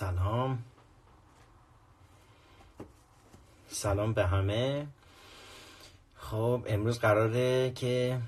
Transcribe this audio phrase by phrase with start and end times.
[0.00, 0.64] سلام.
[3.68, 4.86] سلام به همه.
[6.14, 8.20] خب امروز قراره که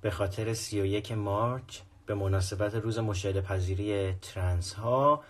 [0.00, 5.24] به خاطر سی و یک March به مناسبت روز مشاهده پذیری ترنس ها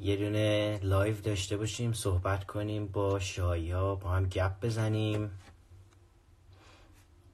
[0.00, 5.30] یه دونه live داشته باشیم صحبت کنیم با شایا با هم گپ بزنیم.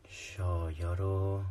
[0.09, 1.43] شایا رو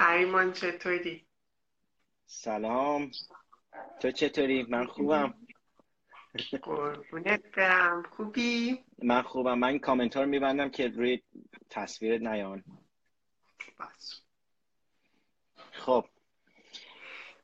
[0.00, 1.26] فریمان چطوری؟
[2.26, 3.10] سلام.
[4.00, 5.34] تو چطوری؟ من خوبم.
[6.62, 8.02] قربونت برم.
[8.16, 9.58] خوبی؟ من خوبم.
[9.58, 11.22] من این کامنت رو میبندم که روی
[11.70, 12.64] تصویرت نیان.
[13.80, 14.20] بس
[15.72, 16.04] خب.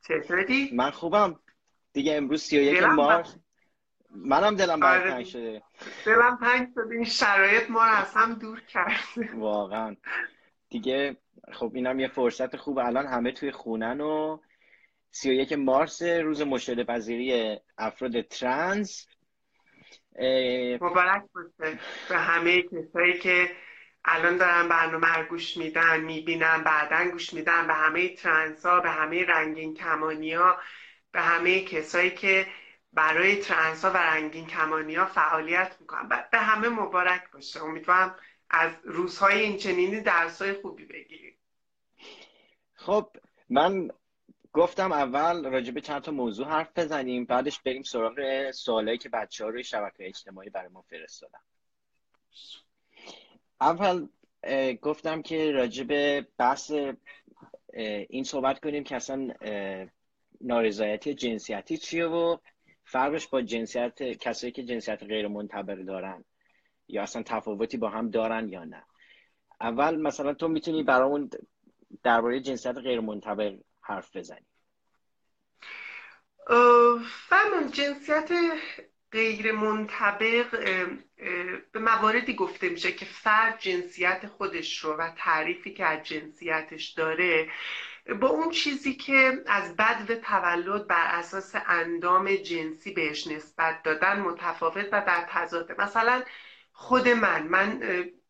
[0.09, 1.41] چطوری؟ من خوبم.
[1.93, 3.29] دیگه امروز سی و یک مارچ
[4.11, 5.11] منم دلم برای آره.
[5.11, 5.63] تنگ شده.
[6.07, 6.95] دلم تنگ شده.
[6.95, 9.35] این شرایط ما رو از هم دور کرده.
[9.35, 9.97] واقعا.
[10.69, 11.17] دیگه
[11.53, 12.79] خب اینم یه فرصت خوب.
[12.79, 14.39] الان همه توی خونه‌ن و
[15.11, 19.07] سی و یک مارس روز مشاهده پذیری افراد ترنس
[20.81, 23.51] مبارک باشه به همه کسایی که
[24.05, 27.67] الان دارن برنامه رو گوش میدن می‌بینن بعدا گوش میدن.
[27.67, 30.57] به همه ترنس ها به همه رنگین کمانی ها
[31.13, 32.47] به همه کسایی که
[32.93, 36.09] برای ترنس ها و رنگین کمانی ها فعالیت می‌کنن.
[36.33, 37.63] به همه مبارک باشه.
[37.63, 38.17] امیدوارم
[38.51, 41.37] از روزهای این چنینی درسای خوبی بگیریم.
[42.75, 43.11] خب
[43.49, 43.91] من
[44.53, 49.45] گفتم اول راجع به چند تا موضوع حرف بزنیم بعدش بریم سراغ سوالایی که بچه
[49.45, 51.39] ها روی شبکه اجتماعی برای ما فرستادن.
[53.61, 54.09] اول
[54.83, 56.73] گفتم که راجع به بحث
[58.09, 59.35] این صحبت کنیم که اصلا
[60.41, 62.37] نارضایتی جنسیتی چیه و
[62.85, 66.25] فرقش با جنسیت کسایی که جنسیت غیر منتبر دارن.
[66.89, 68.85] یا اصلا تفاوتی با هم دارن یا نه.
[69.61, 71.31] اول مثلا تو می‌تونی برامون
[72.03, 73.53] درباره جنسیت غیر منتبر
[73.83, 74.47] حرف بزنی.
[77.29, 78.31] فرمان جنسیت
[79.13, 80.51] غیر منطبق
[81.73, 87.49] به مواردی گفته میشه که فرد جنسیت خودش رو و تعریفی که از جنسیتش داره
[88.21, 94.21] با اون چیزی که از بد و تولد بر اساس اندام جنسی بهش نسبت دادن
[94.21, 95.75] متفاوت و در تضاده.
[95.79, 96.23] مثلا
[96.79, 97.79] خود من من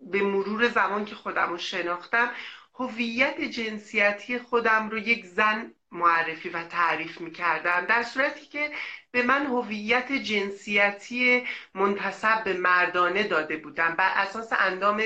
[0.00, 2.30] به مرور زمان که خودم رو شناختم
[2.74, 8.70] هویت جنسیتی خودم رو یک زن معرفی و تعریف می کردم در صورتی که
[9.10, 15.02] به من هویت جنسیتی منتسب به مردانه داده بودم بر اساس اندام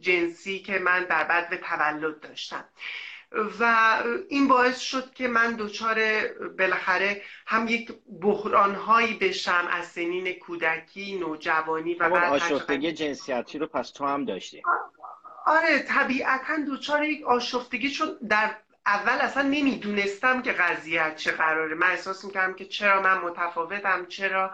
[0.00, 2.64] جنسی که من در بعد به تولد داشتم.
[3.60, 3.94] و
[4.28, 5.98] این باعث شد که من دچار
[6.58, 7.92] بالاخره هم یک
[8.22, 14.62] بحرانهایی بشم از سنین کودکی نوجوانی و بعد آشفتگی جنسیتی رو پس تو هم داشتی.
[15.46, 18.50] آره طبیعتا دچار یک آشفتگی چون در
[18.86, 21.74] اول اصلا نمی‌دونستم که قضیه چه قراره.
[21.74, 24.50] من احساس می‌کردم که چرا من متفاوتم چرا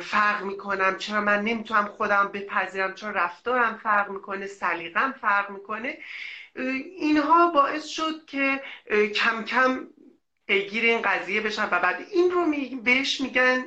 [0.00, 5.98] فرق می‌کنم چرا من نمی‌تونم خودم بپذیرم چرا رفتارم فرق می‌کنه سلیقم فرق می‌کنه.
[6.56, 8.60] اینها باعث شد که
[9.14, 9.86] کم کم
[10.46, 13.64] پیگیر این قضیه بشن و بعد این رو می- بهش میگن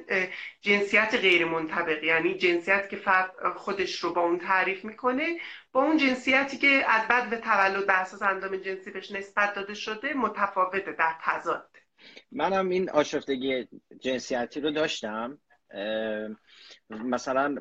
[0.62, 5.38] جنسیت غیر منطبق یعنی جنسیت که فرد خودش رو با اون تعریف می‌کنه
[5.72, 9.74] با اون جنسیتی که از بد به تولد بر اساس اندام جنسی بهش نسبت داده
[9.74, 11.70] شده متفاوته در تضاد.
[12.32, 13.68] منم این آشفتگی
[14.00, 15.38] جنسیتی رو داشتم.
[16.90, 17.56] مثلا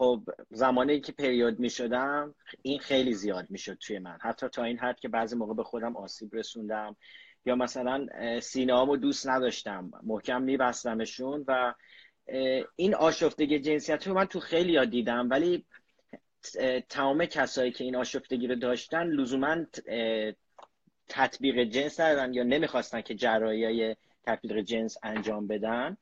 [0.00, 4.18] خب زمانی که پریود می شدم این خیلی زیاد می شد توی من.
[4.20, 6.96] حتی تا این حد که بعضی موقع به خودم آسیب رسوندم
[7.44, 8.06] یا مثلا
[8.40, 9.90] سینه هامو دوست نداشتم.
[10.02, 11.74] محکم میبستمشون و
[12.76, 15.30] این آشفتگی جنسیتی رو من تو خیلی یاد دیدم.
[15.30, 15.64] ولی
[16.88, 19.56] تمام کسایی که این آشفتگی رو داشتن لزوما
[21.08, 25.96] تطبیق جنس ندادن یا نمی‌خواستن که جراحی های تطبیق جنس انجام بدن.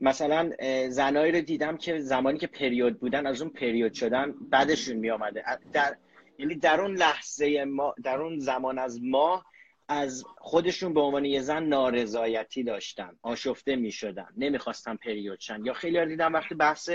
[0.00, 0.50] مثلا
[0.88, 5.44] زنایی رو دیدم که زمانی که پریود بودن از اون پریود شدن بعدشون می آمده
[5.72, 5.96] در
[6.38, 9.44] یعنی در اون لحظه ما در اون زمان از ما
[9.88, 15.64] از خودشون به عنوان یه زن نارضایتی داشتن آشفته می شدن نمی‌خواستن پریود شن.
[15.64, 16.90] یا خیلی ها دیدم وقتی بحث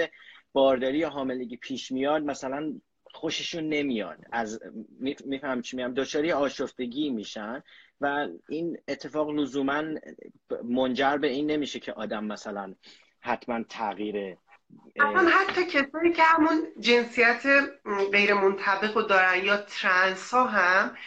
[0.54, 2.74] بارداری یا حاملگی پیش میاد مثلا
[3.04, 4.18] خوششون نمیاد.
[4.32, 4.60] از
[5.26, 7.64] میفهم چی میگم؟ دچار آشفتگی میشن.
[8.02, 9.84] و این اتفاق لزوما
[10.64, 12.76] منجر به این نمیشه که آدم مثلا
[13.20, 14.38] حتما تغییر
[14.96, 17.44] اصلا حتی کسایی که همون جنسیت
[18.12, 20.98] غیر منطبق رو دارن یا ترنس ها هم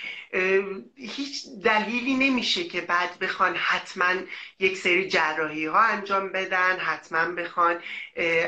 [0.97, 4.15] هیچ دلیلی نمیشه که بعد بخوان حتما
[4.59, 7.81] یک سری جراحی ها انجام بدن حتما بخوان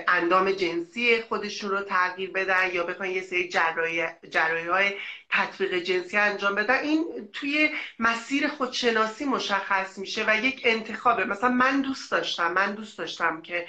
[0.08, 4.92] اندام جنسی خودشون رو تغییر بدن یا بخوان یه سری جراحی, جراحی های
[5.30, 6.78] تطبیق جنسی انجام بدن.
[6.78, 11.24] این توی مسیر خودشناسی مشخص میشه و یک انتخابه.
[11.24, 13.66] مثلا من دوست داشتم من دوست داشتم که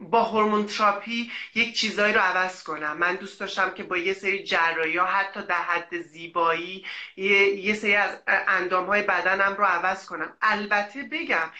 [0.00, 2.96] با hormone therapy یک چیزایی رو عوض کنم.
[2.96, 6.86] من دوست داشتم که با یه سری جراحی ها حتی در حد زیبایی
[7.16, 10.36] یه سری از اندام های بدنم رو عوض کنم.
[10.42, 11.50] البته بگم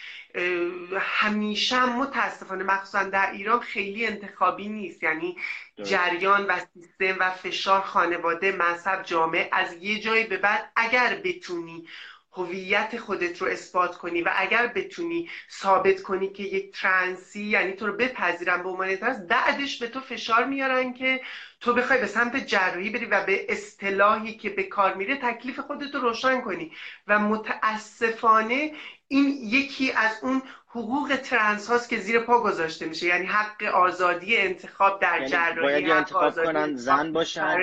[1.01, 5.03] همیشه متاسفانه مخصوصا در ایران خیلی انتخابی نیست.
[5.03, 5.37] یعنی
[5.83, 11.87] جریان و سیستم و فشار خانواده مذهب جامعه از یه جایی به بعد اگر بتونی
[12.32, 17.87] هویت خودت رو اثبات کنی و اگر بتونی ثابت کنی که یک ترنسی یعنی تو
[17.87, 21.21] رو بپذیرن به عنوان ترنس بعدش به تو فشار میارن که
[21.61, 25.94] تو بخوای به سمت جراحی بری و به اصطلاحی که به کار میره تکلیف خودت
[25.94, 26.73] رو روشن کنی.
[27.06, 28.73] و متاسفانه
[29.09, 30.43] این یکی از اون
[30.73, 33.07] حقوق ترنس هاست که زیر پا گذاشته میشه.
[33.07, 37.57] یعنی حق آزادی انتخاب در یعنی جراحی باید یا انتخاب کنن زن باشن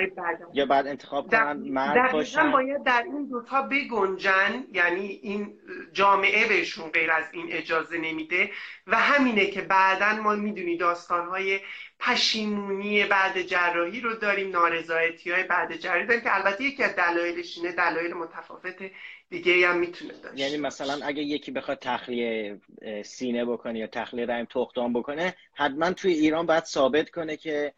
[0.52, 5.58] یا بعد انتخاب کنن مرد باشن؟ باید در این دوتا بگنجن یعنی این
[5.92, 8.50] جامعه بهشون غیر از این اجازه نمیده.
[8.86, 11.60] و همینه که بعدا ما می‌دونی داستانهای
[12.00, 17.58] پشیمونی بعد جراحی رو داریم نارضایتی های بعد جراحی داریم که البته یکی از دلایلش
[17.58, 18.90] اینه دلایل متفاوت
[19.30, 22.60] دیگه هم می‌تونه داشت یعنی مثلا اگه یکی بخواد تخلیه
[23.04, 27.74] سینه بکنه یا تخلیه رحم تختان بکنه حتما توی ایران باید ثابت کنه که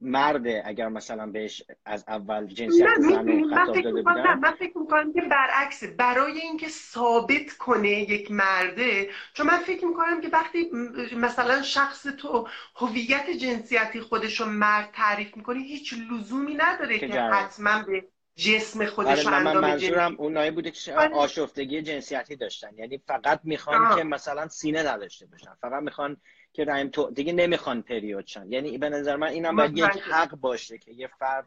[0.00, 4.38] مرده اگر مثلا بهش از اول جنسیت زن خطاب داده بودن.
[4.38, 10.20] من فکر می‌کنم که برعکس برای اینکه ثابت کنه یک مرده چون من فکر می‌کنم
[10.20, 10.70] که وقتی
[11.16, 17.20] مثلا شخص تو هویت جنسیتی خودش رو مرد تعریف می‌کنه هیچ لزومی نداره که, که
[17.20, 18.04] حتما به
[18.38, 21.14] جسم خودش آره من منظورم اونایی بوده که آره.
[21.14, 22.78] آشفتگی جنسیتی داشتن.
[22.78, 25.54] یعنی فقط می‌خوان که مثلا سینه نداشته باشن.
[25.60, 26.16] فقط می‌خوان
[26.52, 28.52] که رحم تو دیگه نمی‌خوان پریود شن.
[28.52, 31.46] یعنی به نظر من اینم باید یک حق باشه که یه فرد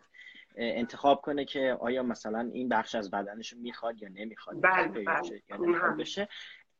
[0.55, 5.41] انتخاب کنه که آیا مثلا این بخش از بدنش می‌خواد یا نمی‌خواد بله بله.
[5.49, 6.27] یا بشه.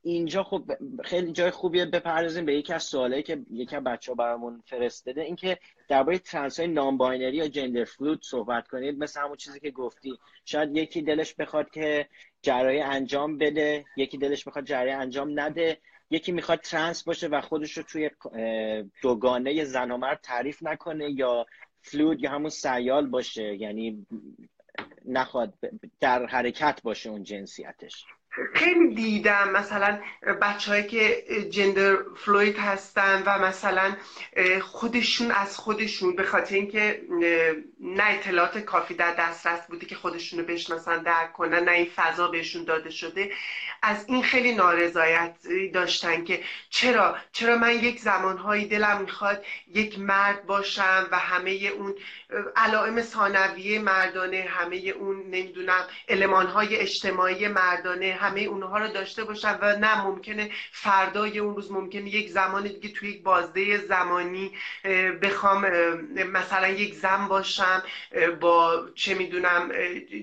[0.04, 0.64] اینجا خب
[1.04, 5.22] خیلی جای خوبیه بپردازیم به یکی از سوالایی که یکی از بچه ها برامون فرستاده
[5.22, 5.58] اینکه
[5.88, 8.98] درباره ترنس های non-binary یا gender fluid صحبت کنید.
[8.98, 12.08] مثل همون چیزی که گفتی شاید یکی دلش بخواد که
[12.42, 15.78] جراحی انجام بده یکی دلش بخواد جراحی انجام نده
[16.10, 18.10] یکی می‌خواد ترنس باشه و خودش رو توی
[19.02, 21.46] دوگانه زن و مرد تعریف نکنه یا
[21.82, 24.08] fluid یا همون سیال باشه یعنی
[25.06, 25.54] نخواد
[26.00, 28.06] در حرکت باشه اون جنسیتش.
[28.54, 30.00] خیلی دیدم مثلا
[30.42, 33.96] بچههایی که جندر فلوید هستن و مثلا
[34.62, 37.02] خودشون از خودشون به خاطر اینکه
[37.80, 42.28] نه اطلاعات کافی در دسترس بوده که خودشون رو مثلا درک کنن نه این فضا
[42.28, 43.32] بهشون داده شده.
[43.82, 45.36] از این خیلی نارضایت
[45.74, 51.96] داشتن که چرا چرا من یک زمانهایی دلم می‌خواد یک مرد باشم و همه اون
[52.56, 59.76] علائم ثانویه مردانه همه اون نمی‌دونم المانهای اجتماعی مردانه همه اونها رو داشته باشم و
[59.76, 64.52] نه ممکنه فردای اون روز ممکنه یک زمان دیگه توی یک بازده زمانی
[65.22, 65.66] بخوام
[66.34, 67.84] مثلا یک زن باشم
[68.40, 69.72] با چه می‌دونم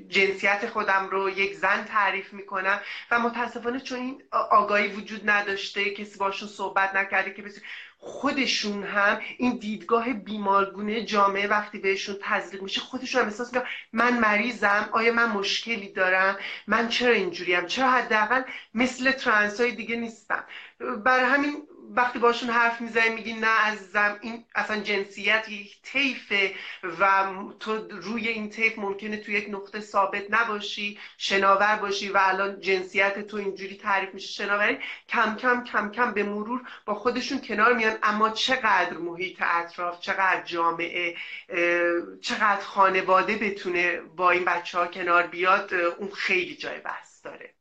[0.09, 2.81] جنسیت خودم رو یک زن تعریف می‌کنم.
[3.11, 7.43] و متاسفانه چون این آگاهی وجود نداشته کسی باشون صحبت نکرده که
[8.01, 14.19] خودشون هم این دیدگاه بیمارگونه جامعه وقتی بهشون تزریق میشه خودشون هم احساس می‌کنن من
[14.19, 16.37] مریضم آیا من مشکلی دارم؟
[16.67, 18.43] من چرا اینجوریم؟ چرا حداقل
[18.75, 20.45] مثل ترنس های دیگه نیستم؟
[21.05, 26.55] برای همین وقتی باشون حرف می‌زنی میگی نه عزیزم این اصلا جنسیت یک طیفه
[27.01, 32.61] و تو روی این طیف ممکنه تو یک نقطه ثابت نباشی شناور باشی و الان
[32.61, 34.79] جنسیت تو اینجوری تعریف میشه شناوری.
[35.09, 37.99] کم کم کم کم به مرور با خودشون کنار میان.
[38.03, 41.17] اما چقدر محیط اطراف چقدر جامعه
[42.21, 47.55] چقدر خانواده بتونه با این بچه ها کنار بیاد اون خیلی جای بحث داره.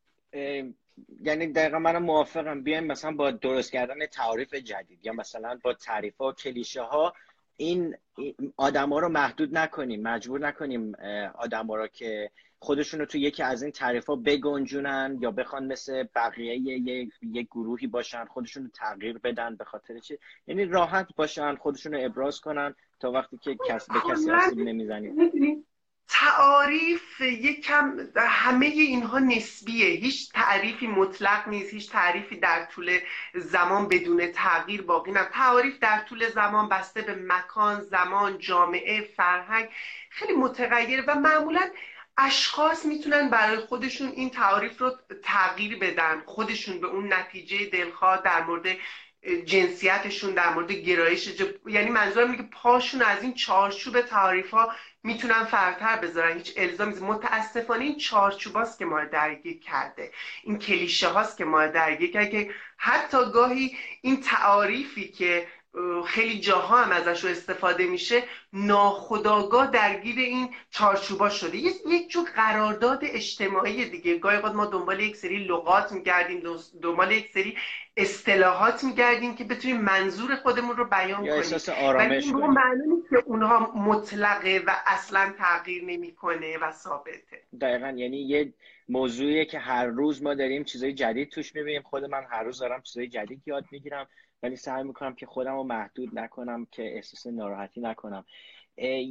[1.21, 2.63] یعنی دقیقا من موافقم.
[2.63, 7.13] بیایم مثلا با درست کردن تعریف جدید یا مثلا با تعریف ها و کلیشه ها
[7.57, 7.95] این
[8.57, 10.95] آدم ها رو محدود نکنیم مجبور نکنیم
[11.35, 15.65] آدم ها رو که خودشون رو تو یکی از این تعریف ها بگنجونن یا بخوان
[15.65, 16.57] مثل بقیه
[17.21, 22.05] یک گروهی باشن خودشون رو تغییر بدن به خاطر چی؟ یعنی راحت باشن خودشون رو
[22.05, 25.13] ابراز کنن تا وقتی که کس به کسی آسیب نمی‌زنید
[26.09, 29.85] تعاریف یکم همه اینها نسبیه.
[29.85, 32.99] هیچ تعریفی مطلق نیست هیچ تعریفی در طول
[33.35, 39.69] زمان بدون تغییر باقی نه تعاریف در طول زمان بسته به مکان زمان جامعه فرهنگ
[40.09, 41.61] خیلی متغیره و معمولا
[42.17, 44.91] اشخاص می‌تونن برای خودشون این تعاریف رو
[45.23, 46.23] تغییر بدن.
[46.25, 48.77] خودشون به اون نتیجه دلخواه در مورد
[49.45, 51.29] جنسیتشون در مورد گرایش
[51.65, 54.71] یعنی منظورم اینه که پاشون از این چارچوب تعاریف ها
[55.03, 56.37] می‌تونن فرتر بذارن.
[56.37, 60.11] هیچ الزامی متاسفانه این چارچوباست که ما درگیر کرده.
[60.43, 65.47] این کلیشه هاست که ما درگیر کرده که حتی گاهی این تعاریفی که
[66.05, 68.23] خیلی جاها هم ازش رو استفاده میشه.
[68.53, 71.57] ناخداگاه درگیر این چارچوبا شده.
[71.57, 74.17] یک جور قرارداد اجتماعی دیگه.
[74.17, 76.43] گاهی ما دنبال یک سری لغات میگردیم
[76.81, 77.57] دنبال یک سری
[77.97, 81.29] اصطلاحات میگردیم که بتونیم منظور خودمون رو بیان یا کنیم.
[81.33, 87.41] احساس آرامش معنی که اونها مطلقه و اصلا تغییر نمی‌کنه و ثابته.
[87.61, 87.93] دقیقا.
[87.95, 88.53] یعنی یه
[88.89, 91.81] موضوعیه که هر روز ما داریم چیزای جدید توش می‌بینیم.
[91.81, 94.07] خود من هر روز دارم چیزای جدید یاد می‌گیرم.
[94.43, 98.25] ولی سعی می‌کنم که خودم رو محدود نکنم که احساس ناراحتی نکنم.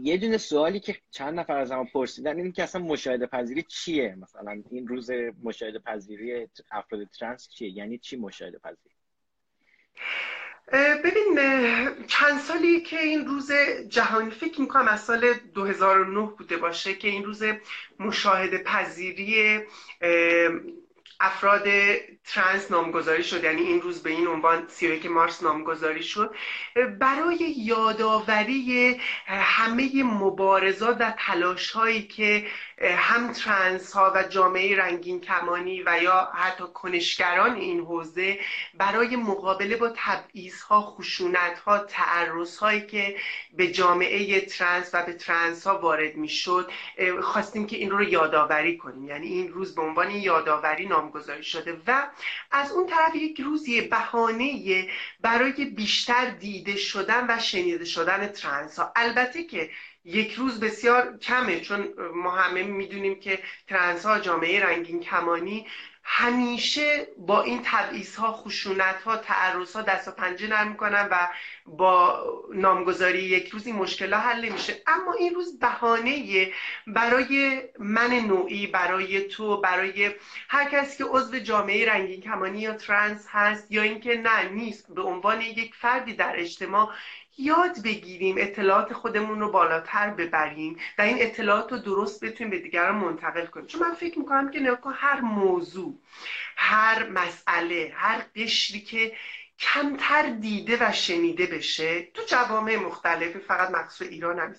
[0.03, 4.17] یه دونه سوالی که چند نفر از ما پرسیدن این که اصلا مشاهده پذیری چیه؟
[4.19, 5.11] مثلا این روز
[5.43, 8.95] مشاهده پذیری افراد ترنس چیه؟ یعنی چی مشاهده پذیری
[11.05, 11.39] ببین
[12.07, 13.53] چند سالی که این روز
[13.89, 17.43] جهانی فکر می‌کنم از سال 2009 بوده باشه که این روز
[17.99, 19.61] مشاهده پذیری
[21.21, 21.65] افراد
[22.25, 26.35] ترنس نامگذاری شد یعنی این روز به این عنوان 31 مارس نامگذاری شد.
[26.99, 32.47] برای یادآوری همه مبارزات و تلاش هایی که
[32.83, 38.39] هم ترنس ها و جامعه رنگین کمانی و یا حتی کنشگران این حوزه
[38.75, 43.17] برای مقابله با تبعیض ها خشونت ها تعرض هایی که
[43.57, 46.71] به جامعه ترنس و به ترنس ها وارد می‌شد
[47.23, 49.09] خواستیم که این رو یادآوری کنیم.
[49.09, 52.09] یعنی این روز به عنوان یادآوری نامگذاری شده و
[52.51, 54.89] از اون طرف یک روزی بهانه
[55.21, 59.71] برای بیشتر دیده شدن و شنیده شدن ترنس ها البته که
[60.05, 65.67] یک روز بسیار کمه چون ما همه می‌دونیم که ترنس ها جامعه رنگین کمانی
[66.09, 71.29] همیشه با این تبعیض ها خشونت ها تعرض ها دست و پنجه نرم می‌کنن و
[71.67, 76.53] با نامگذاری یک روز این مشکل ها حل میشه اما این روز بهانه
[76.87, 80.11] برای من نوعی برای تو برای
[80.49, 85.03] هر کسی که عضو جامعه رنگین کمانی یا ترنس هست یا اینکه نه نیست به
[85.03, 86.93] عنوان یک فردی در اجتماع
[87.39, 92.95] یاد بگیریم اطلاعات خودمون رو بالاتر ببریم و این اطلاعات رو درست بتونیم به دیگران
[92.95, 93.67] منتقل کنیم.
[93.67, 95.99] چون من فکر می‌کنم که نگاه هر موضوع
[96.57, 99.13] هر مسئله هر قشری که
[99.59, 104.55] کمتر دیده و شنیده بشه تو جوامع مختلفی فقط مخصوص ایران هم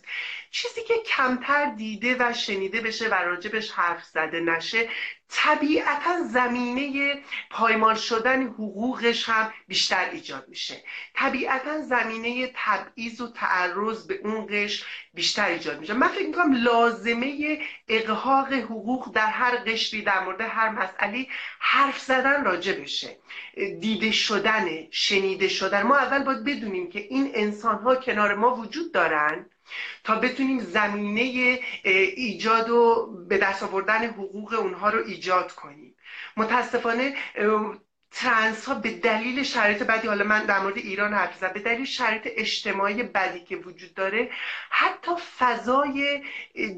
[0.51, 4.89] چیزی که کمتر دیده و شنیده بشه و راجبش حرف زده نشه
[5.29, 7.15] طبیعتا زمینه
[7.50, 10.84] پایمال شدن حقوقش هم بیشتر ایجاد میشه.
[11.15, 15.93] طبیعتا زمینه تبعیض و تعرض به اون قش بیشتر ایجاد میشه.
[15.93, 21.27] من فکر می‌کنم لازمه اقحاق حقوق در هر قشری در مورد هر مسئله
[21.60, 23.17] حرف زدن راجع بشه.
[23.79, 25.81] دیده شدن شنیده شدن.
[25.81, 29.50] ما اول باید بدونیم که این انسان ها کنار ما وجود دارن.
[30.03, 35.95] تا بتونیم زمینه ایجاد و به دست آوردن حقوق اونها رو ایجاد کنیم.
[36.38, 37.15] متاسفانه
[38.12, 41.86] ترنس ها به دلیل شرایط بدی حالا من در مورد ایران حرف زدم به دلیل
[41.86, 44.29] شرایط اجتماعی بدی که وجود داره
[44.69, 46.24] حتی فضای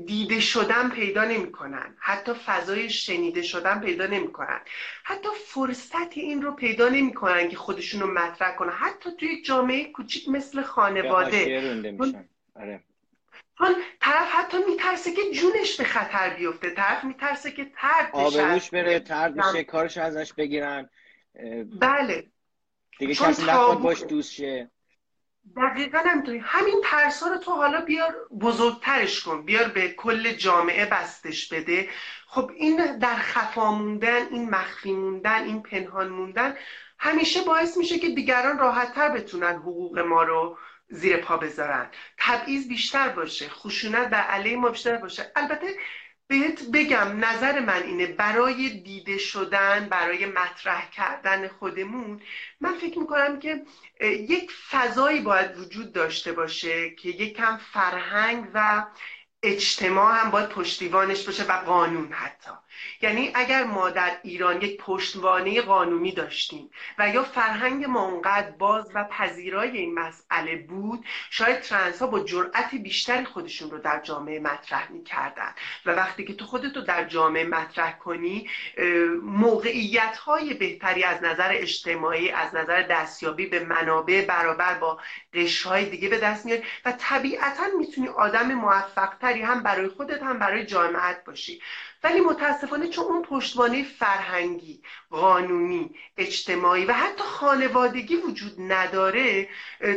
[0.06, 1.98] دیده شدن پیدا نمی‌کنن.
[2.00, 4.60] حتی فضای شنیده شدن پیدا نمی‌کنن.
[5.04, 8.72] حتی فرصت این رو پیدا نمی‌کنن که خودشون رو مطرح کنن.
[8.72, 11.62] حتی توی جامعه کوچیک مثل خانواده.
[12.60, 12.84] آره.
[13.58, 16.70] چون طرف حتی میترسه که جونش به خطر بیفته.
[16.70, 20.90] طرف میترسه که ترد آبروش بره ترد بشه کارش ازش بگیرن.
[21.80, 22.28] بله.
[23.00, 24.72] دیگه کسی نخواد باش دوست شه.
[25.58, 26.38] دقیقا همینطوری.
[26.38, 29.46] همین ترس رو تو حالا بیار بزرگترش کن.
[29.46, 31.90] بیار به کل جامعه بستش بده.
[32.28, 36.56] خب این در خفا موندن این مخفی موندن این پنهان موندن
[37.00, 40.58] همیشه باعث میشه که دیگران راحتتر بتونن حقوق ما رو
[40.90, 41.90] زیر پا بذارن.
[42.18, 45.32] تبعیض بیشتر باشه خشونت بر علیه ما بیشتر باشه.
[45.36, 45.76] البته
[46.28, 52.22] بهت بگم نظر من اینه برای دیده شدن برای مطرح کردن خودمون
[52.62, 53.66] من فکر می‌کنم که
[54.02, 58.86] یک فضایی باید وجود داشته باشه که یک کم فرهنگ و
[59.44, 62.52] اجتماع هم باید پشتیبانش باشه و قانون حتی.
[63.02, 68.92] یعنی اگر ما در ایران یک پشتوانه قانونی داشتیم و یا فرهنگ ما اونقدر باز
[68.96, 74.40] و پذیرای این مسئله بود شاید ترنس ها با جرأت بیشتری خودشون رو در جامعه
[74.40, 75.54] مطرح می‌کردن.
[75.86, 78.50] و وقتی که تو خودت رو در جامعه مطرح کنی
[79.24, 85.00] موقعیت های بهتری از نظر اجتماعی از نظر دستیابی به منابع برابر با
[85.34, 90.40] قشرهای دیگه به دست میاری و طبیعتا می‌تونی آدم موفق تری هم برای خودت هم
[90.40, 91.62] برای جامعت باشی.
[92.04, 99.50] ولی متاسفانه چون اون پشتوانه فرهنگی قانونی اجتماعی و حتی خانوادگی وجود نداره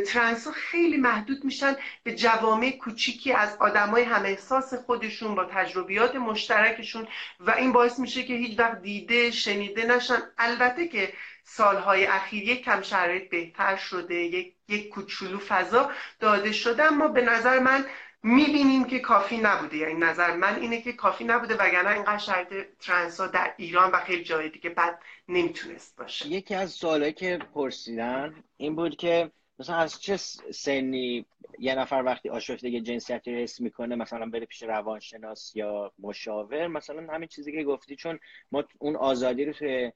[0.07, 7.07] ترنس خیلی محدود میشن به جوامع کوچیکی از آدمای هم احساس خودشون با تجربیات مشترکشون
[7.39, 10.17] و این باعث میشه که هیچ وقت دیده شنیده نشن.
[10.37, 16.83] البته که سالهای اخیر یک کم شرایط بهتر شده یک, یک کوچولو فضا داده شده
[16.83, 17.85] اما به نظر من
[18.23, 19.77] می‌بینیم که کافی نبوده.
[19.77, 24.23] یعنی نظر من اینه که کافی نبوده وگرنه اینقدر شرایط ترنسا در ایران و خیلی
[24.23, 26.27] جای دیگه بد نمی‌تونست باشه.
[26.27, 30.17] یکی از سوالایی که پرسیدن این بود که مثلا از چه
[30.53, 31.25] سنی
[31.59, 37.27] یه نفر وقتی آشفتگی جنسیتی حس می‌کنه مثلا بره پیش روانشناس یا مشاور مثلا همین
[37.27, 38.19] چیزی که گفتی چون
[38.51, 39.91] ما اون آزادی رو توی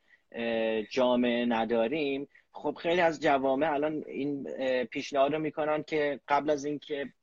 [0.90, 2.28] جامعه نداریم.
[2.52, 4.44] خب خیلی از جوامع الان این
[4.84, 7.14] پیشنهاد رو می‌کنن که قبل از اینکه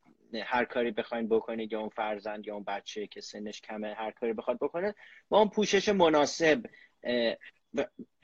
[0.43, 4.33] هر کاری بخواین بکنید یا اون فرزند یا اون بچه که سنش کمه هر کاری
[4.33, 4.95] بخواد بکنه.
[5.29, 6.63] با اون پوشش مناسب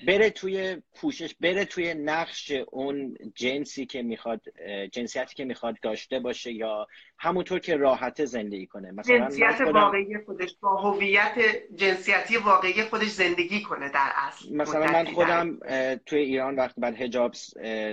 [0.07, 4.41] بره توی پوشش بره توی نقش اون جنسی که می‌خواد
[4.93, 6.87] جنسیتی که می‌خواد داشته باشه یا
[7.19, 8.91] همونطور که راحت زندگی کنه.
[8.91, 11.35] مثلا جنسیت واقعی خودش با هویت
[11.75, 14.57] جنسیتی واقعی خودش زندگی کنه در اصل.
[14.57, 15.59] مثلا من خودم
[16.07, 17.35] توی ایران وقتی بعد هجاب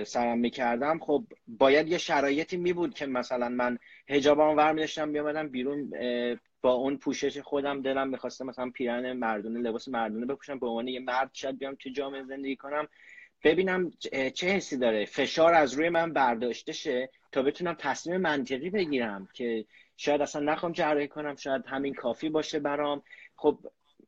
[0.04, 0.98] سرم می‌کردم.
[0.98, 5.90] خب باید یه شرایطی میبود که مثلا من هجابم ور میداشتم بیامدم بیرون
[6.62, 11.00] با اون پوشش خودم دلم می‌خواستم مثلا پیرن مردونه لباس مردونه بپوشم به عنوان یه
[11.00, 12.88] مرد شاید بیام تو جامعه زندگی کنم.
[13.44, 13.90] ببینم
[14.34, 15.04] چه حسی داره.
[15.04, 19.64] فشار از روی من برداشته شه تا بتونم تصمیم منطقی بگیرم که
[19.96, 23.02] شاید اصلا نخوام جراحی کنم شاید همین کافی باشه برام.
[23.36, 23.58] خب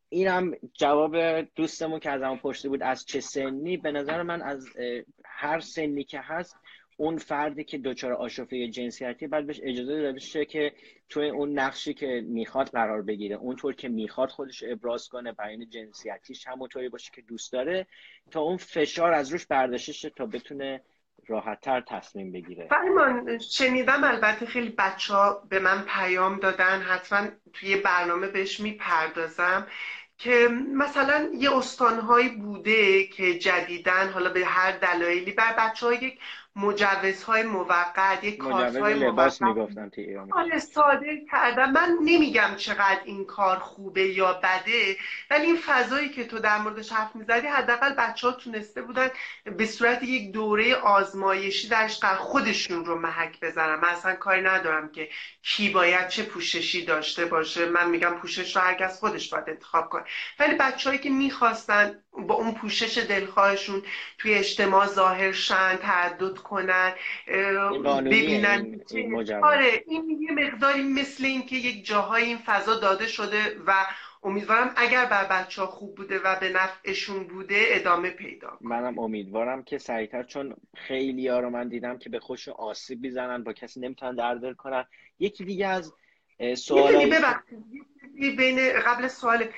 [0.09, 3.77] اینم جواب دوستمون که از همون پشتی بود از چه سنی.
[3.77, 4.69] به نظر من از
[5.25, 6.57] هر سنی که هست
[7.01, 10.73] اون فردی که دچار آشفته جنسیتی بعد بهش اجازه داده شه که
[11.09, 13.37] توی اون نقشی که می‌خواد قرار بگیره.
[13.37, 17.87] اونطور که می‌خواد خودش ابراز کنه بیان جنسیتیش همونطوری باشه که دوست داره
[18.31, 20.81] تا اون فشار از روش برداشته تا بتونه
[21.27, 22.69] راحتتر تصمیم بگیره.
[22.97, 29.67] من شنیدم البته خیلی بچه ها به من پیام دادن حتما توی برنامه بهش می‌پردازم
[30.19, 36.19] که مثلا یه استانهایی بوده که جدیدن حالا به هر دلایلی بر بچه ها یک
[36.57, 43.25] مجوزهای موقت یک کارتهای لباس می‌گفتن تو ایران آره ساده کردم من نمیگم چقدر این
[43.25, 44.97] کار خوبه یا بده
[45.31, 49.11] ولی این فضایی که تو در موردش حرف می‌زدی حداقل بچه ها تونسته بودن
[49.45, 55.09] به صورت یک دوره آزمایشی درش خودشون رو محک بزنم من اصلا کاری ندارم که
[55.43, 57.67] کی باید چه پوششی داشته باشه.
[57.67, 60.05] من میگم پوشش رو هرکس خودش باید انتخاب کنه.
[60.39, 63.83] ولی بچههایی که می‌خواستن با اون پوشش دلخواهشون
[64.19, 66.93] توی اجتماع ظاهر شن تعدد کنن
[68.05, 73.87] ببینن این آره این یه مقداری مثل اینکه یک جاهای این فضا داده شده و
[74.23, 79.63] امیدوارم اگر بر بچه ها خوب بوده و به نفعشون بوده ادامه پیدا منم امیدوارم
[79.63, 83.81] که سریعتر چون خیلی ها رو من دیدم که به خوش آسیب بیزنن با کسی
[83.81, 84.85] نمی‌تونن دردر کنن.
[85.19, 85.95] یکی دیگه از
[86.55, 87.07] سوال
[88.21, 89.49] بین قبل سوال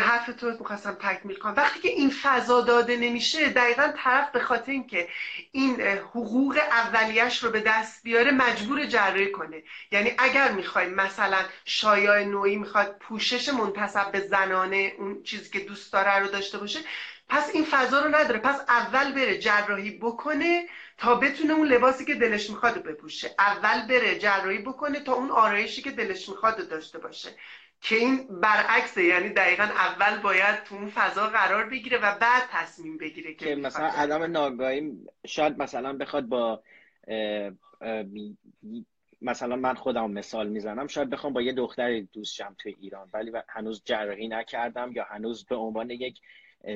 [0.00, 1.54] حرف تو می‌خواستم تکمیل کنم.
[1.56, 5.08] وقتی که این فضا داده نمیشه دقیقا طرف به خاطر اینکه
[5.52, 9.62] این حقوق اولیش رو به دست بیاره مجبور جراحی کنه.
[9.92, 15.92] یعنی اگر می‌خوایم مثلا شایع نوعی می‌خواد پوشش منتصب به زنانه اون چیزی که دوست
[15.92, 16.78] داره رو داشته باشه
[17.28, 18.38] پس این فضا رو نداره.
[18.38, 23.30] پس اول بره جراحی بکنه تا بتونه اون لباسی که دلش می‌خواد بپوشه.
[23.38, 27.28] اول بره جراحی بکنه تا اون آرایشی که دلش می‌خواد داشته باشه.
[27.80, 32.98] که این برعکسه یعنی دقیقا اول باید تو اون فضا قرار بگیره و بعد تصمیم
[32.98, 34.92] بگیره که, مثلا عدم ناگاهی
[35.26, 36.62] شاید مثلا بخواد با
[39.22, 43.32] مثلا من خودم مثال می‌زنم شاید بخوام با یه دختری دوست شم توی ایران ولی
[43.48, 46.20] هنوز جراحی نکردم یا هنوز به عنوان یک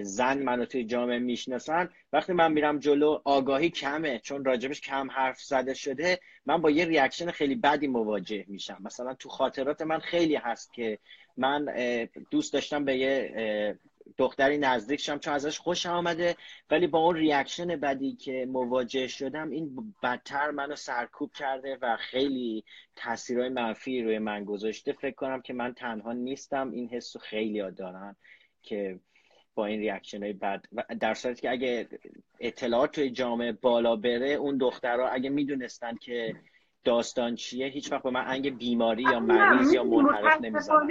[0.03, 1.89] زن منو توی جامعه می‌شناسن.
[2.13, 4.19] وقتی من میرم جلو آگاهی کمه.
[4.19, 8.79] چون راجبش کم حرف زده شده من با یه reaction خیلی بدی مواجه میشم.
[8.81, 10.99] مثلا تو خاطرات من خیلی هست که
[11.37, 11.67] من
[12.31, 13.79] دوست داشتم به یه
[14.19, 16.37] دختری نزدیک شم چون ازش خوشم اومده.
[16.71, 22.65] ولی با اون reaction بدی که مواجه شدم این بدتر منو سرکوب کرده و خیلی
[22.97, 24.93] تاثیرهای منفی روی من گذاشته.
[24.93, 26.71] فکر کنم که من تنها نیستم.
[26.71, 28.17] این حس خیلی دارن
[28.63, 29.01] که
[29.59, 30.65] با این ریاکشن های بد
[31.01, 31.89] در صورتی که اگه
[32.41, 36.37] اطلاعات توی جامعه بالا بره اون دخترها اگه می‌دونستن که
[36.85, 40.89] داستان چیه هیچ وقت به من انگ بیماری یا مریض یا منحرف نمی‌زنن.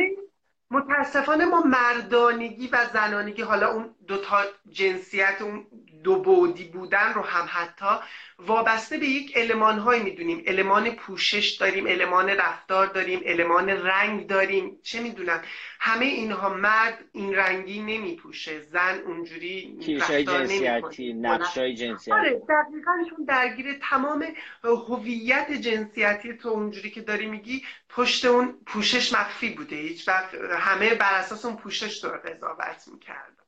[0.71, 5.67] متاسفانه ما مردانگی و زنانگی حالا اون دوتا جنسیت اون
[6.03, 8.05] دو بودی بودن رو هم حتی
[8.39, 10.43] وابسته به یک علمان های می‌دونیم.
[10.47, 14.79] علمان پوشش داریم علمان رفتار داریم علمان رنگ داریم.
[14.83, 15.41] چه می‌دونم؟
[15.79, 18.59] همه اینها مرد این رنگی نمیپوشه.
[18.59, 22.11] زن اونجوری رفتار جنسیتی نقشای جنسیتی.
[22.11, 24.25] آره دقیقا درگیر تمام
[24.63, 29.75] هویت جنسیتی تو اونجوری که داری میگی پشت اون پوشش مخفی بوده.
[29.75, 33.46] هیچ وقت همه بر اساس اون پوشش رو قضاوت می‌کرد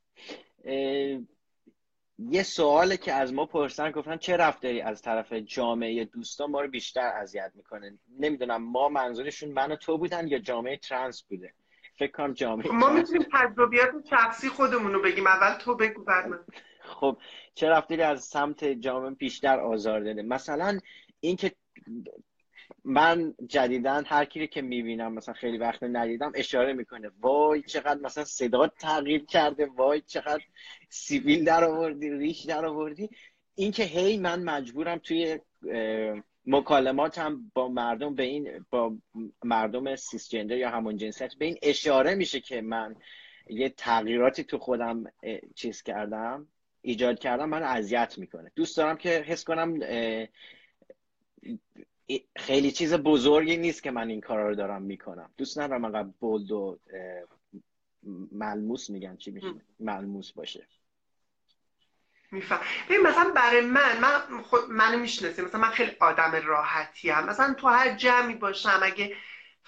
[2.30, 6.68] یه سواله که از ما پرسن گفتن چه رفتاری از طرف جامعه دوستان ما رو
[6.68, 11.54] بیشتر اذیت می‌کنه؟ نمی‌دونم ما منظورشون من و تو بودن یا جامعه ترنس بوده؟
[11.96, 15.28] فکر کنم جامعه ما می‌تونیم تجربیات شخصی خودمون رو بگیم.
[15.28, 16.40] اول تو بگو بعد من.
[16.82, 17.18] خب
[17.56, 20.80] چه رفتاری از سمت جامعه بیشتر آزار داده؟ مثلا
[21.20, 21.52] اینکه
[22.84, 27.12] من جدیدا هر کی که می‌بینم مثلا خیلی وقت ندیدم اشاره می‌کنه.
[27.20, 30.44] وای چقدر مثلا صدا تغییر کرده وای چقدر
[30.90, 33.10] سیویل در آوردی ریش در آوردی
[33.56, 35.40] این که هی من مجبورم توی
[36.46, 38.98] مکالماتم با مردم به این با
[39.44, 42.96] مردم سیسجندر یا همون جنسیت به این اشاره میشه که من
[43.50, 45.04] یه تغییراتی تو خودم
[45.56, 46.48] چیز کردم
[46.82, 48.52] ایجاد کردم من اذیت می‌کنه.
[48.56, 49.80] دوست دارم که حس کنم
[52.38, 55.30] خیلی چیز بزرگی نیست که من این کارا رو دارم می‌کنم.
[55.38, 56.80] دوست ندارم انقدر بولد و
[58.32, 60.68] ملموس میگن چی میشه؟ ملموس باشه.
[62.32, 62.60] میفهم.
[62.90, 67.54] ببین مثلا برای من من خود منو می‌شناسی مثلا من خیلی آدم راحتی هم مثلا
[67.54, 69.16] تو هر جمعی باشم اگه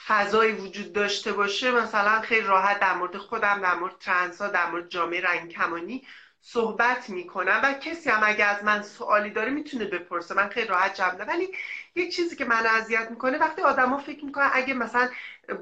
[0.07, 4.71] فضایی وجود داشته باشه مثلا خیلی راحت در مورد خودم در مورد ترنس ها در
[4.71, 6.07] مورد جامعه رنگ کمانی
[6.41, 7.61] صحبت می‌کنم.
[7.63, 10.35] و کسی هم اگه از من سوالی داره می‌تونه بپرسه.
[10.35, 11.47] من خیلی راحت جواب ولی
[11.95, 15.09] یک چیزی که من اذیت می‌کنه وقتی آدما فکر می‌کنن اگه مثلا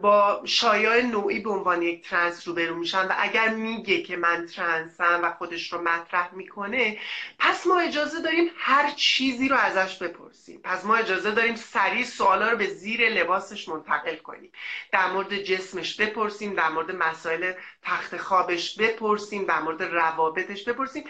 [0.02, 5.20] با شایع نوعی به عنوان یک ترنس روبرو میشن و اگر میگه که من ترنسم
[5.24, 6.98] و خودش رو مطرح می‌کنه
[7.40, 10.62] پس ما اجازه داریم هر چیزی رو ازش بپرسیم.
[10.64, 14.52] پس ما اجازه داریم سریع سوالا رو به زیر لباسش منتقل کنیم.
[14.92, 21.04] در مورد جسمش بپرسیم در مورد مسائل تخت خوابش بپرسیم در مورد روابطش بپرسیم.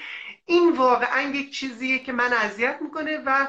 [0.45, 3.47] این واقعا یک چیزیه که من اذیت می‌کنه و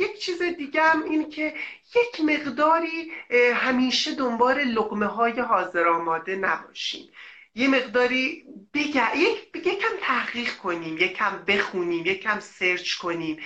[0.00, 1.54] یک چیز دیگه هم این که
[1.96, 3.12] یک مقداری
[3.54, 7.12] همیشه دنبال لقمه های حاضر آماده نباشیم.
[7.54, 13.40] یه مقداری بگه یک یکم تحقیق کنیم یکم بخونیم یکم سرچ کنیم.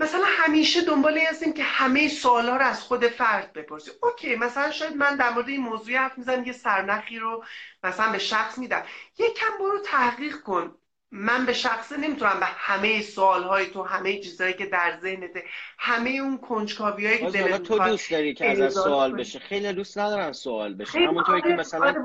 [0.00, 3.94] مثلا همیشه دنبال این هستیم که همه سوالا رو از خود فرد بپرسیم.
[4.02, 7.44] اوکی مثلا شاید من در مورد این موضوع حرف می‌زنم یه سرنخی رو
[7.84, 8.82] مثلا به شخص میدم.
[9.18, 10.74] یکم برو تحقیق کن.
[11.14, 15.44] من به شخصه نمی‌تونم به همه سوالهای تو همه چیزهایی که در ذهنته
[15.78, 19.38] همه اون کنجکاوی هایی که دلت تو دوست داری که از سوال بشه.
[19.38, 20.98] خیلی دوست ندارم سوال بشه.
[20.98, 22.02] همونطوری که آره، مثلا آره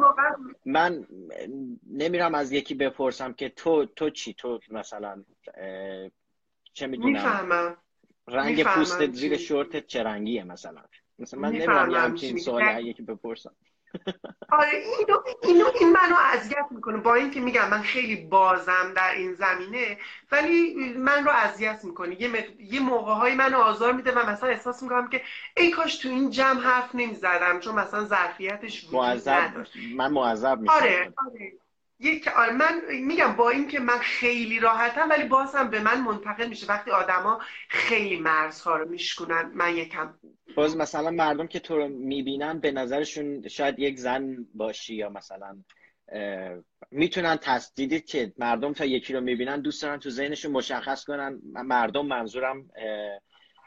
[0.65, 1.07] من
[1.91, 5.23] نمیرم از یکی بپرسم که تو تو چی؟ تو مثلا
[6.73, 7.77] چه می‌دونم؟ می‌فهمم.
[8.27, 10.81] رنگ پوست زیر شورتت چه رنگیه مثلا؟
[11.19, 13.55] مثلا من نمیرم یه همچین سوالی یکی بپرسم.
[14.49, 16.97] آره اینو, اینو این منو اذیت می‌کنه.
[16.97, 19.97] با اینکه میگم من خیلی بازم در این زمینه
[20.31, 22.21] ولی من رو اذیت می‌کنه.
[22.21, 22.59] یه, مق...
[22.59, 25.21] یه موقع های منو آزار میده و مثلا احساس می‌کنم که
[25.57, 29.73] ای کاش تو این جمع حرف نمی‌زدم چون مثلا ظرفیتش وجود نداشت.
[29.95, 30.73] من معذب میشم.
[30.73, 31.51] آره آره.
[31.99, 36.47] یک آره من میگم با اینکه من خیلی راحتم ولی باز هم به من منتقل
[36.47, 36.67] میشه.
[36.67, 40.13] وقتی آدما خیلی مرزها رو میشکنن من یکم
[40.57, 45.63] باز مثلا مردم که تو رو می‌بینن به نظرشون شاید یک زن باشی یا مثلا
[46.91, 51.39] می‌تونن تصدیدی که مردم تا یکی رو می‌بینن دوست دارن تو ذهنشون مشخص کنن.
[51.53, 52.69] مردم منظورم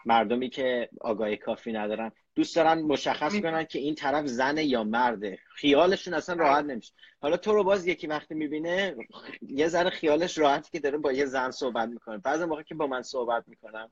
[0.07, 2.13] مردمی که آگاهی کافی ندارن.
[2.35, 5.39] دوست دارن مشخص کنن که این طرف زنه یا مرده.
[5.55, 6.93] خیالشون اصلا راحت نمیشه.
[7.21, 8.97] حالا تو رو باز یکی وقتی می‌بینه
[9.43, 12.19] یه ذره خیالش راحتی که داره با یه زن صحبت می‌کنه.
[12.19, 13.91] بعضی موقع که با من صحبت می‌کنم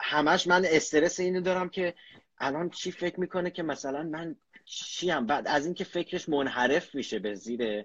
[0.00, 1.94] همش من استرس اینو دارم که
[2.38, 7.34] الان چی فکر می‌کنه که مثلا من چیم؟ بعد از اینکه فکرش منحرف میشه به
[7.34, 7.84] زیر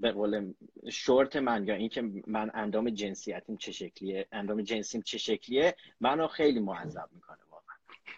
[0.00, 0.52] به قول
[0.92, 6.60] شورت من یا اینکه من اندام جنسیتیم چه شکلیه اندام جنسیم چه شکلیه منو خیلی
[6.60, 7.38] معذب می‌کنه.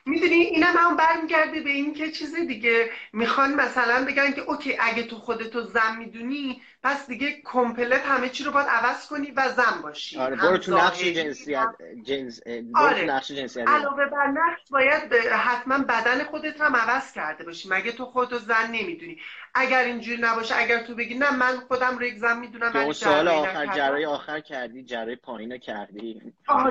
[0.09, 2.91] می‌دونی اینم هم برمیگرده به این که چیز دیگه.
[3.13, 8.45] می‌خوان مثلا بگن که اوکی اگه تو خودتو زن می‌دونی پس دیگه کمپلت همه چی
[8.45, 10.19] رو باید عوض کنی و زن باشی.
[10.19, 11.69] آره برو تو نقش جنسیت
[12.03, 12.41] جنس
[12.75, 13.05] آره.
[13.05, 17.69] نقش جنسیت علاوه بر نقش باید حتما بدن خودت هم عوض کرده باشی.
[17.69, 19.19] مگه تو خودتو زن نمی‌دونی؟
[19.59, 24.05] اگر اینجوری نباشه اگر تو بگی نه من خودم رگزم می‌دونم اون سوال آخر جرای
[24.05, 26.33] آخر کردی جرای پایین کردی.
[26.47, 26.71] آه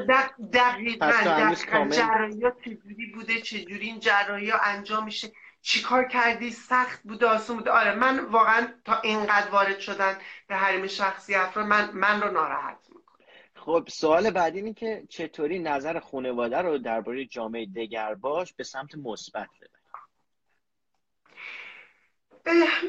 [0.54, 7.04] دقیقا دقیقا جرایی ها چجوری بوده چجوری این جرایی ها انجام میشه چیکار کردی؟ سخت
[7.04, 11.92] بوده آسون بوده آره من واقعا تا اینقدر وارد شدن به حریم شخصی افراد من
[11.94, 17.66] من رو ناراحت می‌کنه خب سوال بعدی اینه که چطوری نظر خانواده رو درباره جامعه
[17.66, 19.77] دگر باش به سمت مثبت بده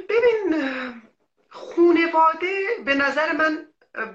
[0.09, 0.55] ببین
[1.51, 3.67] خونواده به نظر من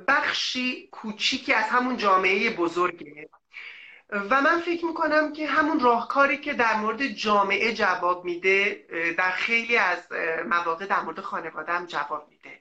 [0.08, 3.30] بخشی کوچیکی از همون جامعه بزرگه.
[4.10, 8.86] و من فکر می‌کنم که همون راهکاری که در مورد جامعه جواب میده
[9.18, 10.12] در خیلی از
[10.46, 12.60] مواقع در مورد خانواده هم جواب میده.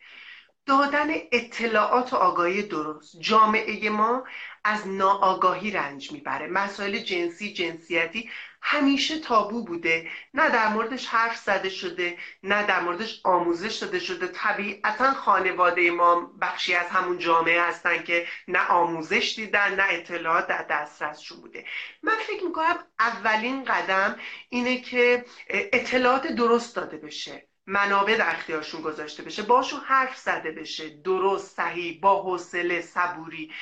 [0.66, 3.20] دادن اطلاعات و آگاهی درست.
[3.20, 4.24] جامعه ما
[4.64, 6.46] از ناآگاهی رنج می‌بره.
[6.46, 8.30] مسائل جنسی جنسیتی
[8.64, 10.10] همیشه تابو بوده.
[10.34, 14.26] نه در موردش حرف زده شده نه در موردش آموزش داده شده.
[14.28, 20.66] طبیعتا خانواده ما بخشی از همون جامعه هستن که نه آموزش دیدن نه اطلاعات در
[20.70, 21.64] دسترسشون بوده.
[22.02, 24.16] من فکر می‌کنم اولین قدم
[24.48, 30.88] اینه که اطلاعات درست داده بشه منابع در اختیارشون گذاشته بشه باشون حرف زده بشه.
[30.88, 33.52] درست صحیح با حوصله صبوری.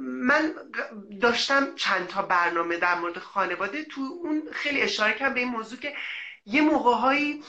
[0.00, 0.54] من
[1.20, 5.78] داشتم چند تا برنامه در مورد خانواده تو اون خیلی اشاره کردم به این موضوع
[5.78, 5.94] که
[6.46, 7.42] یه موقعهایی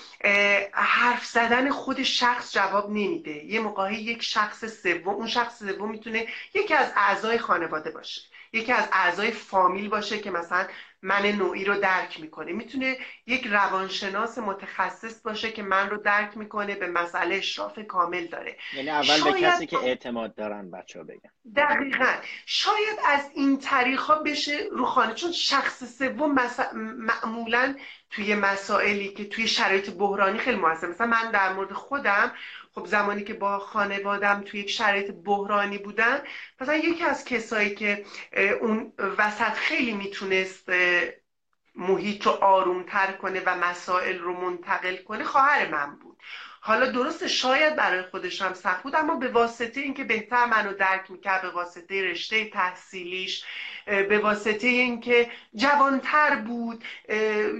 [0.74, 3.46] حرف زدن خود شخص جواب نمیده.
[3.46, 8.22] یه موقعهایی یک شخص سوم اون شخص سوم می‌تونه یکی از اعضای خانواده باشه.
[8.54, 10.68] یکی از اعضای فامیل باشه که مثلا
[11.06, 12.52] من نوعی رو درک می‌کنه.
[12.52, 18.58] می‌تونه یک روانشناس متخصص باشه که من رو درک می‌کنه به مسئله اشراف کامل داره.
[18.74, 21.30] یعنی اول به کسی که اعتماد دارن بچه ها بگن.
[21.56, 22.14] دقیقا.
[22.46, 26.36] شاید از این طریق ها بشه روخانه چون شخص سوم
[26.74, 27.76] معمولا
[28.10, 30.88] توی مسائلی که توی شرایط بحرانی خیلی موثر.
[30.88, 32.32] مثلا من در مورد خودم
[32.76, 36.20] خب زمانی که با خانوادم توی یک شرایط بحرانی بودن
[36.62, 38.06] مثلا یکی از کسایی که
[38.62, 40.70] اون وسط خیلی می‌تونست
[41.76, 46.18] محیط رو آرومتر کنه و مسائل رو منتقل کنه خواهر من بود.
[46.62, 51.12] حالا درست شاید برای خودش هم سخت بود اما به واسطه اینکه بهتر منو درک
[51.12, 53.46] می‌کرد به واسطه رشته تحصیلیش
[53.86, 56.84] به واسطه اینکه جوانتر بود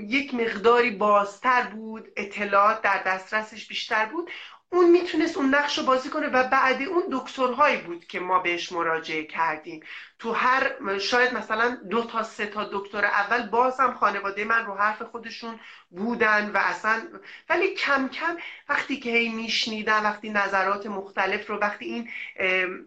[0.08, 4.32] یک مقداری بازتر بود اطلاعات در دسترسش بیشتر بود.
[4.76, 8.72] اون می‌تونست اون نقش رو بازی کنه و بعد اون دکترهایی بود که ما بهش
[8.72, 9.84] مراجعه کردیم.
[10.20, 14.74] تو هر شاید مثلا دو تا سه تا دکتر اول باز هم خانواده من رو
[14.74, 15.60] حرف خودشون
[15.90, 17.08] بودن و اصلا
[17.50, 18.38] ولی کم کم
[18.70, 22.10] وقتی که هی میشنیدن وقتی نظرات مختلف رو وقتی این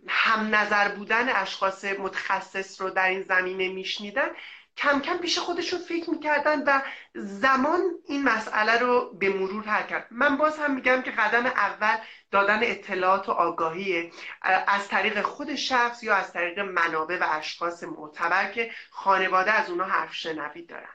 [0.08, 4.28] هم نظر بودن اشخاص متخصص رو در این زمینه میشنیدن
[4.78, 6.82] کم کم پیش خودشون فکر می‌کردن و
[7.14, 10.06] زمان این مسئله رو به مرور حل کرد.
[10.10, 11.96] من باز هم میگم که قدم اول
[12.30, 14.12] دادن اطلاعات و آگاهی
[14.42, 19.84] از طریق خود شخص یا از طریق منابع و اشخاص معتبر که خانواده از اونا
[19.84, 20.88] حرف شنوی دارن.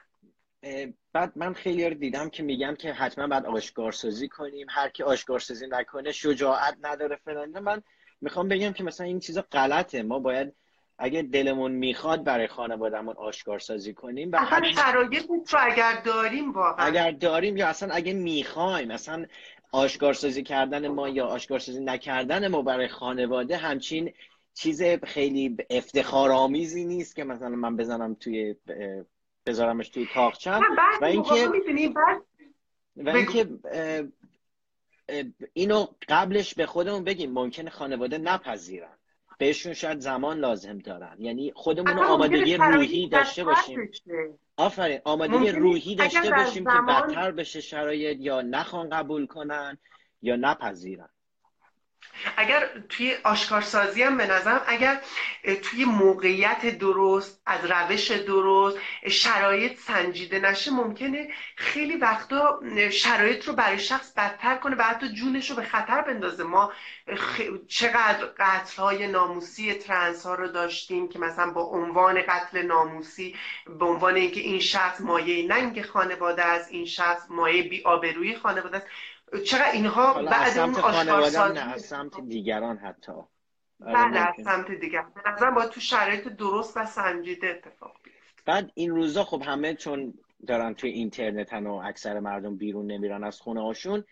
[1.12, 4.66] بعد من خیلی رو دیدم که میگم که حتما باید آشکارسازی کنیم.
[4.70, 7.82] هر کی آشکارسازی نکنه شجاعت نداره فلان من
[8.20, 10.02] می‌خوام بگم که مثلا این چیزا غلطه.
[10.02, 10.52] ما باید
[10.98, 16.86] اگه دلمون می‌خواد برای خانوادهمون آشکار سازی کنیم و اصلا شرایط رو اگر داریم واقعا.
[16.86, 19.26] اگر داریم یا اصلا اگه می‌خوایم اصلا
[19.72, 24.12] آشکارسازی کردن ما یا آشکارسازی نکردن ما برای خانواده همچین
[24.54, 28.56] چیز خیلی افتخارآمیزی نیست که مثلا من بزنم توی
[29.46, 30.60] بذارمش توی تاقچم
[31.00, 31.48] و اینکه
[32.96, 33.48] و اینکه
[35.52, 38.98] اینو قبلش به خودمون بگیم ممکنه خانواده نپذیرن.
[39.38, 41.16] بهشون شاید زمان لازم دارن.
[41.18, 43.90] یعنی خودمون آمادگی روحی داشته باشیم.
[44.56, 49.78] آفرین آمادگی روحی داشته باشیم که بدتر بشه شرایط یا نخوان قبول کنن
[50.22, 51.08] یا نپذیرن.
[52.36, 55.00] اگر توی آشکارسازی هم به نظرم اگر
[55.62, 63.78] توی موقعیت درست از روش درست شرایط سنجیده نشه ممکنه خیلی وقتا شرایط رو برای
[63.78, 66.42] شخص بدتر کنه و حتی جونش رو به خطر بندازه.
[66.42, 66.72] ما
[67.68, 73.36] چقدر قتل های ناموسی ترنس ها رو داشتیم که مثلا با عنوان قتل ناموسی
[73.78, 78.76] به عنوان اینکه این شخص مایه ننگ خانواده است این شخص مایه بی آبروی خانواده
[78.76, 78.86] است.
[79.38, 83.12] چقدر اینها بعد اون آشکارسازی نه از سمت دیگران حتی.
[83.12, 85.12] آره، بله از سمت دیگران.
[85.40, 88.42] به با تو شرایط درست و سنجیده اتفاق بیفته.
[88.46, 90.14] بعد این روزا خب همه چون
[90.46, 94.04] دارن توی اینترنتن و اکثر مردم بیرون نمیرن از خونه هاشون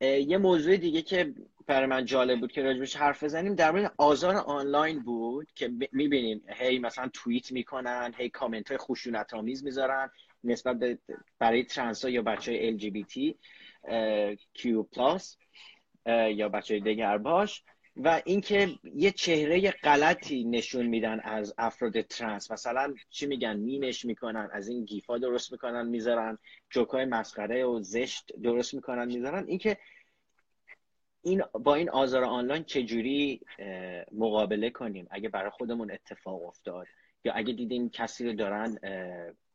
[0.00, 1.34] یه موضوع دیگه که
[1.66, 6.44] برای من جالب بود که راجبش حرف بزنیم در مورد آزار آنلاین بود که می‌بینیم
[6.48, 10.10] هی مثلا توییت می‌کنن هی کامنت های خشونت آمیز می‌ذارن
[10.44, 10.98] نسبت به
[11.38, 15.36] برای ترنس یا بچه های LGBTQ+
[16.06, 17.64] یا بچه دگرباش.
[17.96, 22.50] و اینکه یه چهره غلطی نشون میدن از افراد ترنس.
[22.50, 26.38] مثلا چی میگن؟ مینش می‌کنن از این GIF ا درست می‌کنن می‌ذارن.
[26.70, 29.44] جوکای مسخره و زشت درست می‌کنن می‌ذارن.
[29.46, 29.76] اینکه
[31.22, 33.40] این با این آزار آنلاین چجوری
[34.12, 36.86] مقابله کنیم؟ اگه برای خودمون اتفاق افتاد.
[37.24, 38.78] یا اگه دیدیم کسی رو دارن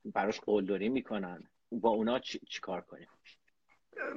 [0.06, 1.44] براش قلدری می‌کنن.
[1.72, 3.08] با اونا چی, کار کنیم؟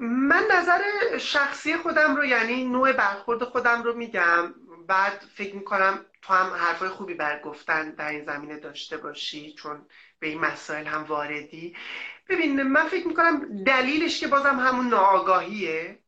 [0.01, 0.81] من نظر
[1.19, 4.55] شخصی خودم رو یعنی نوع برخورد خودم رو میگم.
[4.89, 9.87] بعد فکر می‌کنم تو هم حرفای خوبی برگفتن در این زمینه داشته باشی چون
[10.19, 11.77] به این مسائل هم واردی.
[12.29, 15.99] ببین من فکر می‌کنم دلیلش که بازم همون ناآگاهیه.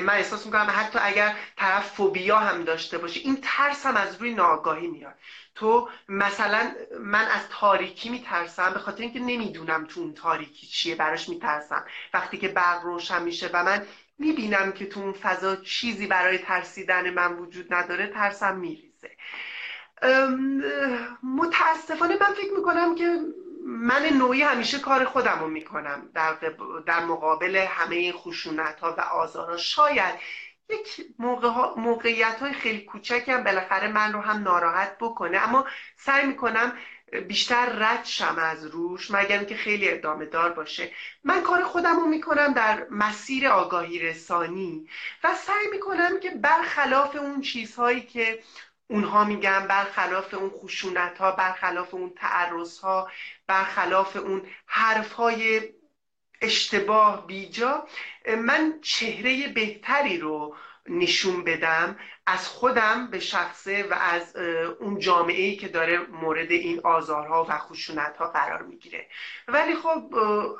[0.00, 4.34] من احساس می‌کنم حتی اگر طرف فوبیا هم داشته باشه این ترس هم از روی
[4.34, 5.14] ناآگاهی میاد.
[5.54, 11.28] تو مثلا من از تاریکی میترسم به خاطر اینکه نمی‌دونم تو اون تاریکی چیه براش
[11.28, 11.84] میترسم.
[12.14, 13.86] وقتی که برق روشن میشه و من
[14.18, 19.10] می‌بینم که تو اون فضا چیزی برای ترسیدن من وجود نداره ترسم میریزه.
[21.22, 23.18] متاسفانه من فکر می‌کنم که
[23.66, 26.36] من نوعی همیشه کار خودم رو می‌کنم در,
[26.86, 30.14] در مقابل همه خشونت ها و آزارها شاید
[30.70, 31.48] یک موقع
[31.80, 36.72] موقعیت های خیلی کوچک هم بالاخره من رو هم ناراحت بکنه اما سعی می‌کنم
[37.28, 40.92] بیشتر رد شم از روش مگر که خیلی ادامه دار باشه.
[41.24, 44.88] من کار خودم رو می‌کنم در مسیر آگاهی رسانی
[45.24, 48.42] و سعی می‌کنم که برخلاف اون چیزهایی که
[48.92, 53.10] اونها میگن برخلاف اون خشونت ها برخلاف اون تعرض ها
[53.46, 55.62] برخلاف اون حرف های
[56.40, 57.86] اشتباه بیجا
[58.38, 60.56] من چهره بهتری رو
[60.88, 64.36] نشون بدم از خودم به شخصه و از
[64.80, 69.08] اون جامعه ای که داره مورد این آزارها و خشونت قرار می‌گیره.
[69.48, 70.14] ولی خب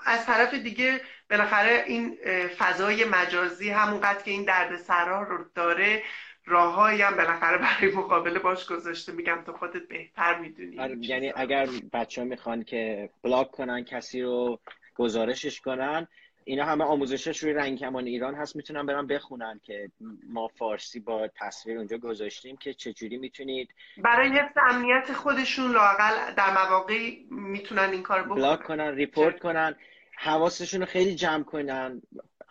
[0.05, 2.19] از طرف دیگه بالاخره این
[2.59, 6.03] فضای مجازی همونقدر که این دردسرا رو داره
[6.45, 9.13] راههایی هم بالاخره برای مقابله باش گذاشته.
[9.13, 10.81] میگم تو خودت بهتر می‌دونی.
[10.81, 14.59] آره، یعنی اگر بچه ها می‌خوان که بلاک کنن کسی رو
[14.95, 16.09] گزارشش کنن
[16.45, 19.91] اینا همه آموزشش روی رنگ کمان ایران هست می‌تونن برن بخونن که
[20.29, 26.51] ما فارسی با تصویر اونجا گذاشتیم که چجوری می‌تونید برای حفظ امنیت خودشون لاقل در
[26.51, 28.35] مواقع می‌تونن این کار بکنن.
[28.35, 29.75] block کنن report کنن
[30.17, 32.03] حواسشون رو خیلی جمع کنن.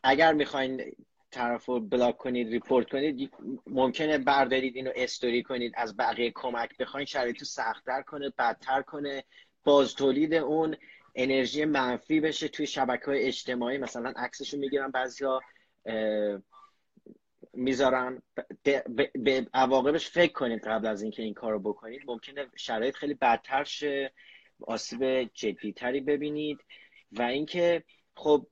[0.03, 0.81] اگر می‌خواین
[1.31, 3.33] طرف رو block کنید report کنید
[3.67, 9.23] ممکنه بردارید اینو استوری کنید از بقیه کمک بخواین شرایط سختتر کنه بدتر کنه
[9.63, 10.75] باز تولید اون
[11.15, 13.77] انرژی منفی بشه توی شبکه های اجتماعی.
[13.77, 15.39] مثلا عکسشو می‌گیرن بعضیا
[17.53, 18.21] می‌ذارن
[19.13, 22.01] به عواقبش فکر کنید قبل از اینکه این کارو بکنید.
[22.05, 24.11] ممکنه شرایط خیلی بدتر شه
[24.67, 26.59] آسیب جدیتری ببینید.
[27.11, 27.83] و اینکه
[28.15, 28.47] خب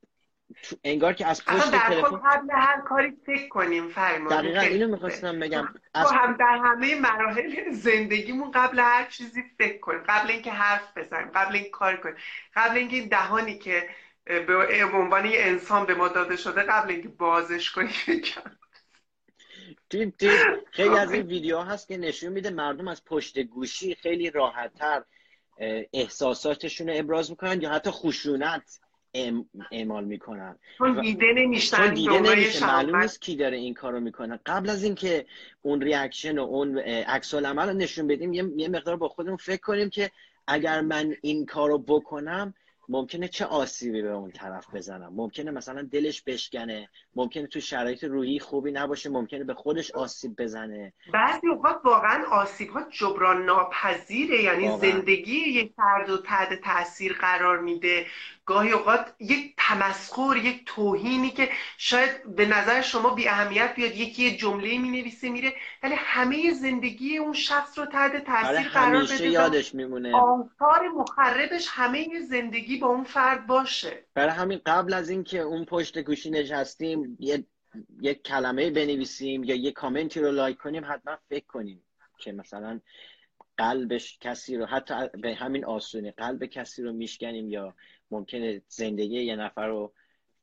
[0.83, 5.73] انگار که از پشت تلفن قبل هر کاری فکر کنیم فرمان دقیقا اینو می‌خواستم بگم.
[5.93, 6.11] از...
[6.11, 10.03] هم در همه مراحل زندگیمون قبل هر چیزی فکر کنیم.
[10.07, 12.15] قبل اینکه حرف بزنیم قبل این کار کنیم
[12.55, 13.89] قبل اینکه این دهانی که
[14.25, 17.89] به عنوان یه انسان به ما داده شده قبل اینکه بازش کنیم.
[20.71, 25.03] خیلی از این ویدیو هست که نشون میده مردم از پشت گوشی خیلی راحتتر
[25.93, 28.79] احساساتشون رو ابراز می‌کنن یا حتی خشونت.
[29.71, 30.59] اعمال می‌کنن.
[30.77, 32.67] چون دیده نمیشن چون دیده نمیشه.
[32.67, 34.39] معلوم نیست کی داره این کارو می‌کنه.
[34.45, 35.25] قبل از اینکه
[35.61, 39.89] اون ریاکشن و اون عکس العمل رو نشون بدیم یه مقدار با خودمون فکر کنیم
[39.89, 40.11] که
[40.47, 42.53] اگر من این کارو بکنم
[42.91, 48.39] ممکنه چه آسیبی به اون طرف بزنم؟ ممکنه مثلا دلش بشکنه ممکنه تو شرایط روحی
[48.39, 50.93] خوبی نباشه ممکنه به خودش آسیب بزنه.
[51.13, 57.59] بعضی اوقات واقعا آسیب ها جبران ناپذیره یعنی زندگی یک فرد و تحت تاثیر قرار
[57.59, 58.05] میده.
[58.49, 64.23] گاهی اوقات یک تمسخر یک توهینی که شاید به نظر شما بی اهمیت بیاد یکی
[64.23, 65.53] یه جمله می نویسه میره.
[65.83, 70.15] ولی همه زندگی اون شخص رو تحت تاثیر قرار بده یادش میمونه.
[70.15, 74.05] آثار مخربش همه زندگی با اون فرد باشه.
[74.13, 77.45] برای همین قبل از اینکه اون پشت گوشی نشستیم یه
[78.01, 81.83] یک کلمه بنویسیم یا یه کامنتی رو لایک کنیم حتما فکر کنیم
[82.17, 82.79] که مثلا
[83.57, 87.75] قلبش کسی رو حتی به همین آسونی قلب کسی رو میشکنیم یا
[88.11, 89.93] ممکنه زندگی یه نفر رو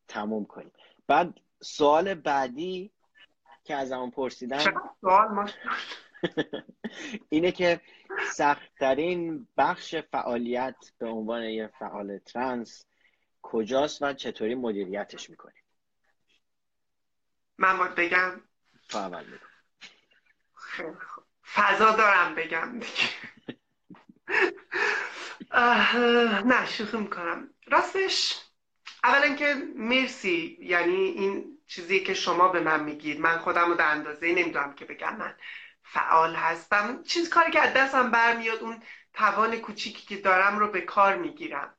[0.09, 0.73] تموم کنیم.
[1.07, 2.93] بعد سوال بعدی
[3.65, 4.65] که از همون پرسیدن
[5.01, 5.51] سوال
[7.29, 7.81] اینه که
[8.33, 12.87] سختترین بخش فعالیت به عنوان یه فعال ترنس
[13.43, 15.65] کجاست و چطوری مدیریتش می‌کنیم؟
[17.59, 18.41] من باید بگم
[18.89, 19.25] فعال
[21.55, 23.09] فضا دارم بگم دیگه.
[26.47, 27.55] نه شوخی می‌کنم.
[27.67, 28.41] راستش
[29.05, 33.91] اولا که مرسی یعنی این چیزی که شما به من میگید من خودم رو در
[33.91, 35.35] اندازه نمی‌دونم که بگم من
[35.83, 37.03] فعال هستم.
[37.03, 38.83] چیز کاری که از دستم برمیاد اون
[39.15, 41.75] توان کوچیکی که دارم رو به کار می‌گیرم.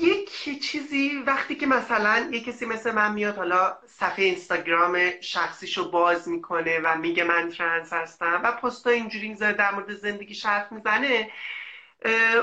[0.00, 6.28] یک چیزی وقتی که مثلا یک کسی مثل من میاد حالا صفحه اینستاگرام شخصیشو باز
[6.28, 11.30] می‌کنه و میگه من ترنس هستم و پستا اینجوری می‌ذاره در مورد زندگی شرف می‌زنه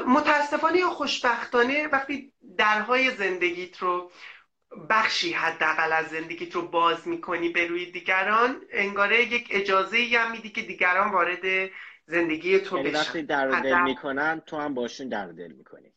[0.07, 4.11] متاسفانه یا خوشبختانه وقتی درهای زندگیت رو
[4.89, 10.31] بخشی حداقل از زندگیت رو باز می‌کنی به روی دیگران انگاره یک اجازه ای هم
[10.31, 11.69] میدی که دیگران وارد
[12.05, 12.99] زندگی تو یعنی بشن.
[12.99, 15.93] وقتی در دل می‌کنن تو هم باشون در دل می‌کنی.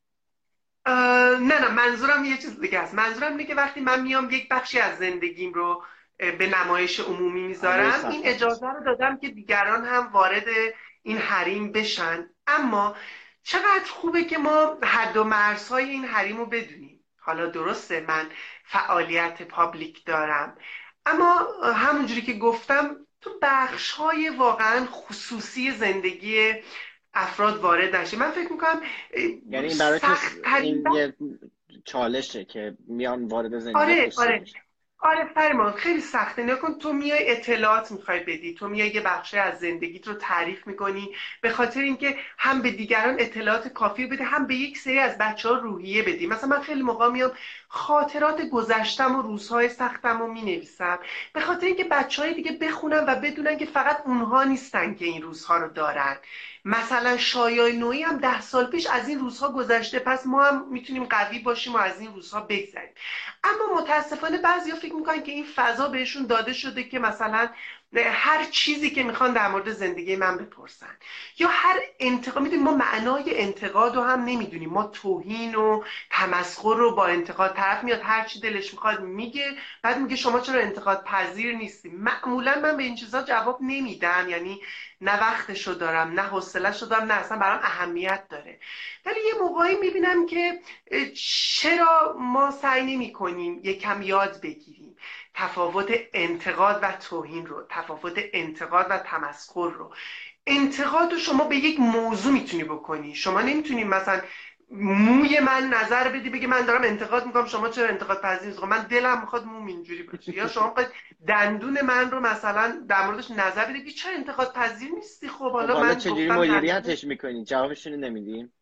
[0.86, 2.94] نه نه منظورم یه چیز دیگه است.
[2.94, 5.84] منظورم اینه که وقتی من میام یک بخشی از زندگیم رو
[6.18, 10.44] به نمایش عمومی می‌ذارم این اجازه رو دادم که دیگران هم وارد
[11.02, 12.30] این حریم بشن.
[12.46, 12.96] اما
[13.42, 17.04] چقدر خوبه که ما حد و مرزهای این حریم رو بدونیم.
[17.16, 18.26] حالا درسته من
[18.64, 20.56] فعالیت پابلیک دارم.
[21.06, 26.54] اما همونجوری که گفتم تو بخش های واقعا خصوصی زندگی
[27.14, 28.16] افراد وارد نشه.
[28.16, 28.82] من فکر می‌کنم
[29.50, 30.00] یعنی این برای
[30.62, 31.14] این یه
[31.84, 34.44] چالشه که میان وارد زندگی آره آره.
[35.02, 36.42] آره فرمان خیلی سخته.
[36.42, 38.54] نکن تو میای اطلاعات می‌خوای بدی.
[38.54, 41.14] تو میای یه بخشی از زندگیت رو تعریف می‌کنی.
[41.40, 45.48] به خاطر اینکه هم به دیگران اطلاعات کافی بده هم به یک سری از بچه
[45.48, 46.26] ها روحیه بدی.
[46.26, 47.32] مثلا من خیلی موقع میام
[47.68, 50.98] خاطرات گذشتم و روزهای سختم رو می‌نویسم.
[51.32, 55.22] به خاطر اینکه بچه های دیگه بخونن و بدونن که فقط اونها نیستن که این
[55.22, 56.16] روزها رو دارن.
[56.64, 61.04] مثلا شایای نوعی هم ده سال پیش از این روزها گذشته پس ما هم می‌تونیم
[61.04, 62.94] قوی باشیم و از این روزها بگذریم.
[63.44, 67.48] اما متاسفانه بعضی فکر می‌کنن که این فضا بهشون داده شده که مثلا
[67.96, 70.96] هر چیزی که می‌خوان در مورد زندگی من بپرسن.
[71.38, 74.70] یا هر انتقاد می‌دونیم ما معنای انتقاد رو هم نمی‌دونیم.
[74.70, 79.98] ما توهین و تمسخر رو با انتقاد طرف میاد هر چی دلش می‌خواد میگه بعد
[79.98, 84.26] میگه شما چرا انتقاد پذیر نیستی؟ معمولا من به این چیزا جواب نمیدم.
[84.28, 84.60] یعنی
[85.00, 88.60] نه وقتشو دارم نه حوصلهشو دارم نه اصلا برام اهمیت داره.
[89.06, 90.60] ولی یه موقعی می‌بینم که
[91.14, 94.79] چرا ما سعی نمی کنیم یکم یاد بگیریم؟
[95.40, 99.94] تفاوت انتقاد و توهین رو تفاوت انتقاد و تمسخر رو.
[100.46, 103.14] انتقاد رو شما به یک موضوع می‌تونی بکنی.
[103.14, 104.20] شما نمی‌تونی مثلا
[104.72, 109.20] موی من نظر بدی بگی من دارم انتقاد می‌کنم شما چرا انتقاد پذیر من دلم
[109.20, 110.34] می‌خواد موم اینجوری باشه.
[110.34, 110.74] یا شما
[111.26, 115.80] دندون من رو مثلا در موردش نظر بدی چرا انتقاد پذیر نیستی؟ خب حالا خب،
[115.80, 118.52] من چجوری مدیریتش می‌کنی؟ جوابشون نمیدیم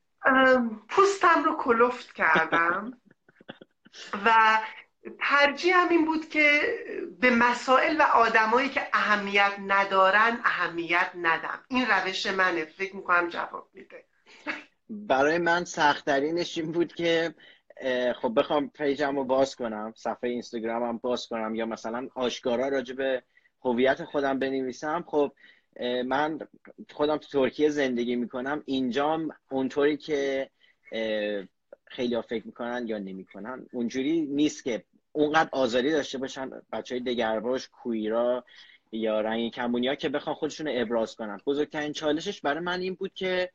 [0.89, 2.93] پوستم رو کلفت کردم.
[4.25, 4.59] و
[5.21, 6.61] ترجیح این بود که
[7.21, 11.65] به مسائل و آدمایی که اهمیت ندارن اهمیت ندم.
[11.69, 12.65] این روش منه.
[12.65, 14.05] فکر می‌کنم جواب میده.
[14.91, 17.35] برای من سختترینش این بود که
[18.17, 23.23] خب بخوام پیجم رو باز کنم صفحه اینستاگرامم باز کنم یا مثلا آشکارا راجع به
[23.65, 25.05] هویت خودم بنویسم.
[25.07, 25.33] خب
[26.07, 26.39] من
[26.93, 28.63] خودم تو ترکیه زندگی می‌کنم.
[28.67, 30.51] اینجام اونطوری که
[31.85, 34.85] خیلی ها فکر می‌کنن یا نمی‌کنن اونجوری نیست که
[35.19, 38.45] اونقدر آزادی داشته باشن بچه های دگرباش queer ا
[38.93, 41.41] یا رنگین کمونی ها که بخوان خودشون ابراز کنن.
[41.47, 43.51] بزرگترین چالشش برای من این بود که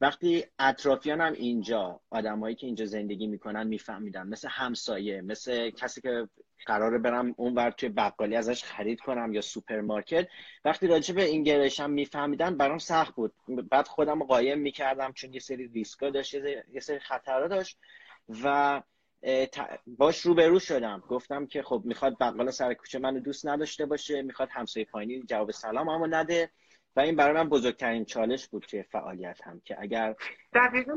[0.00, 4.26] وقتی اطرافیانم اینجا آدمایی که اینجا زندگی می‌کنن میفهمیدن.
[4.26, 6.28] مثل همسایه مثل کسی که
[6.66, 10.28] قراره برم اونور توی بقالی ازش خرید کنم یا سوپرمارکت.
[10.64, 13.32] وقتی راجع به این میفهمیدن برام سخت بود.
[13.70, 17.78] بعد خودم رو قایم می‌کردم چون یه سری ریسکا داشت یه سری خطرها داشت
[18.44, 18.82] و
[19.86, 21.02] باش روبرو شدم.
[21.08, 25.50] گفتم که خب می‌خواد بقال سر کوچه منو دوست نداشته باشه می‌خواد همسایه پایینی جواب
[25.50, 26.50] سلام اما نده.
[26.96, 30.14] و این برای من بزرگترین چالش بود که فعالیت هم که اگر
[30.54, 30.92] دقیقا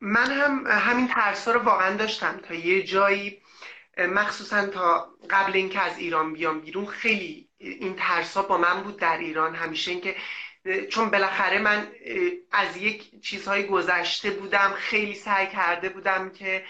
[0.00, 3.42] من هم همین ترس رو واقعا داشتم تا یه جایی
[3.98, 9.18] مخصوصا تا قبل اینکه از ایران بیام بیرون خیلی این ترس با من بود در
[9.18, 9.54] ایران.
[9.54, 10.16] همیشه اینکه
[10.88, 11.88] چون بالاخره من
[12.52, 16.64] از یک چیزهای گذشته بودم خیلی سعی کرده بودم که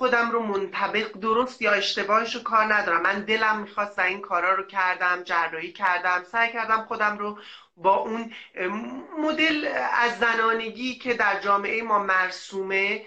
[0.00, 3.02] خودم رو منطبق درست یا اشتباهش رو کار ندارم.
[3.02, 7.38] من دلم می‌خواست و این کارا رو کردم جراحی کردم سعی کردم خودم رو
[7.76, 8.32] با اون
[9.18, 13.02] مدل از زنانگی که در جامعه ما مرسومه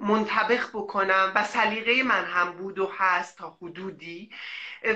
[0.00, 4.30] منطبق بکنم و سلیقه من هم بود و هست تا حدودی.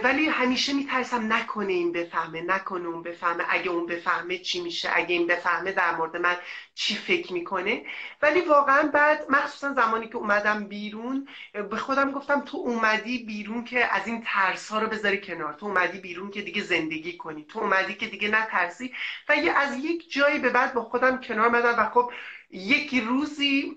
[0.05, 3.44] ولی همیشه میترسم نکنه این بفهمه نکنه اون بفهمه.
[3.49, 6.36] اگه اون بفهمه چی میشه اگه این بفهمه در مورد من
[6.74, 7.82] چی فکر می‌کنه.
[8.22, 11.28] ولی واقعا بعد مخصوصا زمانی که اومدم بیرون
[11.70, 15.53] به خودم گفتم تو اومدی بیرون که از این ترس ها رو بذاری کنار.
[15.53, 17.44] تو اومدی بیرون که دیگه زندگی کنی.
[17.44, 18.92] تو اومدی که دیگه نترسی.
[19.28, 22.12] و از یک جایی به بعد با خودم کنار مدم و خب
[22.51, 23.76] یک روزی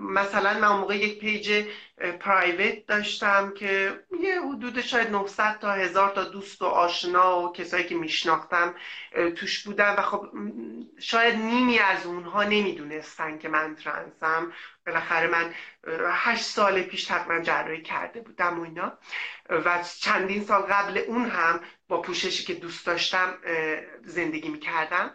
[0.00, 1.66] مثلا من موقع یک پیج
[2.20, 7.84] پرایوت داشتم که یه حدود شاید 900 تا هزار تا دوست و آشنا و کسایی
[7.84, 8.74] که میشناختم
[9.36, 9.94] توش بودن.
[9.94, 10.28] و خب
[11.00, 14.52] شاید نیمی از اونها نمی‌دونستن که من ترنسم.
[14.86, 15.54] بالاخره من
[16.12, 18.98] هشت سال پیش تقریبا جراحی کرده بودم و اینا.
[19.50, 21.60] و چندین سال قبل اون هم
[21.92, 23.34] با پوششی که دوست داشتم
[24.04, 25.10] زندگی می‌کردم.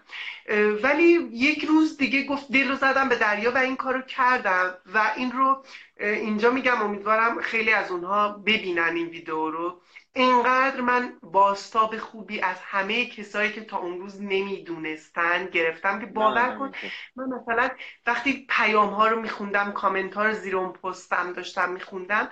[0.83, 5.11] ولی یک روز دیگه گفت دل رو زدم به دریا و این کارو کردم و
[5.15, 5.63] این رو
[5.99, 9.81] اینجا میگم امیدوارم خیلی از اونها ببینن این ویدیو رو.
[10.13, 16.55] اینقدر من باستاب خوبی از همه کسایی که تا اون روز نمی‌دونستن گرفتم که باور
[16.59, 16.71] کن.
[17.15, 17.69] من مثلا
[18.07, 22.29] وقتی پیام ها رو میخوندم کامنت ها رو زیر اون پستم داشتم میخوندم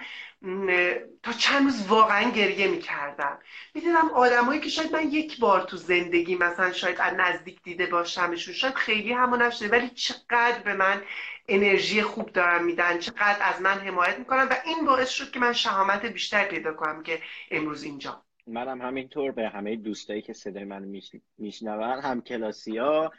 [1.24, 3.40] تا چند روز واقعا گریه می‌کردم.
[3.74, 8.54] می‌دیدم آدمایی که شاید من یک بار تو زندگی مثلا شاید از نزدیک دیده باشمشون
[8.54, 11.02] شاید خیلی همون نشده ولی چقدر به من
[11.48, 15.54] انرژی خوب دارن میدن چقدر از من حمایت می‌کنن و این باعث شد که من
[15.54, 17.22] شهامت بیشتر پیدا کنم که
[17.52, 18.22] امروز اینجا.
[18.48, 21.02] منم همینطور به همه دوستایی که صدای من
[21.38, 23.12] میشنون هم کلاسی ها